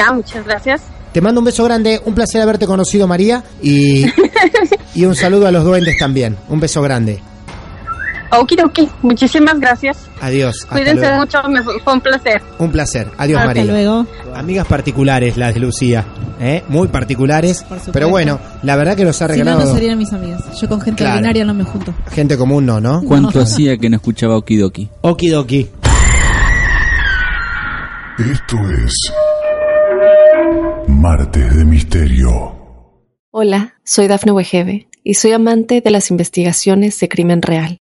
Ah, 0.00 0.14
muchas 0.14 0.46
gracias. 0.46 0.80
Te 1.12 1.20
mando 1.20 1.40
un 1.40 1.44
beso 1.44 1.64
grande, 1.64 2.00
un 2.06 2.14
placer 2.14 2.40
haberte 2.40 2.66
conocido 2.66 3.06
María 3.06 3.44
y 3.62 4.06
y 4.94 5.04
un 5.04 5.14
saludo 5.14 5.46
a 5.46 5.50
los 5.50 5.62
duendes 5.62 5.98
también. 5.98 6.38
Un 6.48 6.58
beso 6.58 6.80
grande. 6.80 7.20
Okidoki, 8.30 8.88
muchísimas 9.02 9.58
gracias. 9.58 10.08
Adiós. 10.20 10.56
hasta 10.62 10.74
Cuídense 10.74 11.00
luego. 11.06 11.16
mucho, 11.20 11.42
me 11.48 11.62
fue 11.62 11.80
fue 11.80 11.92
un 11.94 12.00
placer. 12.00 12.42
Un 12.58 12.70
placer. 12.70 13.08
Adiós 13.16 13.38
Hasta 13.40 13.46
María. 13.46 13.64
luego. 13.64 14.06
Amigas 14.34 14.66
particulares 14.66 15.36
las 15.36 15.54
de 15.54 15.60
Lucía, 15.60 16.04
¿eh? 16.40 16.62
muy 16.68 16.88
particulares, 16.88 17.64
pero 17.92 18.08
bueno, 18.10 18.38
la 18.62 18.76
verdad 18.76 18.96
que 18.96 19.04
nos 19.04 19.20
ha 19.22 19.26
Si 19.28 19.38
no, 19.38 19.44
regalado 19.44 19.64
no 19.70 19.74
serían 19.74 19.98
mis 19.98 20.12
amigas. 20.12 20.60
Yo 20.60 20.68
con 20.68 20.80
gente 20.80 20.98
Claro. 21.02 21.14
ordinaria 21.16 21.44
no 21.44 21.54
me 21.54 21.64
junto. 21.64 21.94
gente 22.10 22.36
común, 22.36 22.66
no, 22.66 22.80
¿no? 22.80 23.02
¿Cuánto 23.02 23.40
hacía 23.42 23.76
que 23.78 23.88
no 23.88 23.96
escuchaba 23.96 24.36
Okidoki? 24.36 24.90
Okidoki. 25.00 25.70
Esto 28.18 28.56
es 28.84 29.12
Martes 30.88 31.56
de 31.56 31.64
Misterio. 31.64 32.54
Hola, 33.30 33.74
soy 33.84 34.08
Dafne 34.08 34.32
Wegebe 34.32 34.88
y 35.04 35.14
soy 35.14 35.32
amante 35.32 35.80
de 35.80 35.90
las 35.90 36.10
investigaciones 36.10 36.98
de 36.98 37.08
crimen 37.08 37.42
real. 37.42 37.78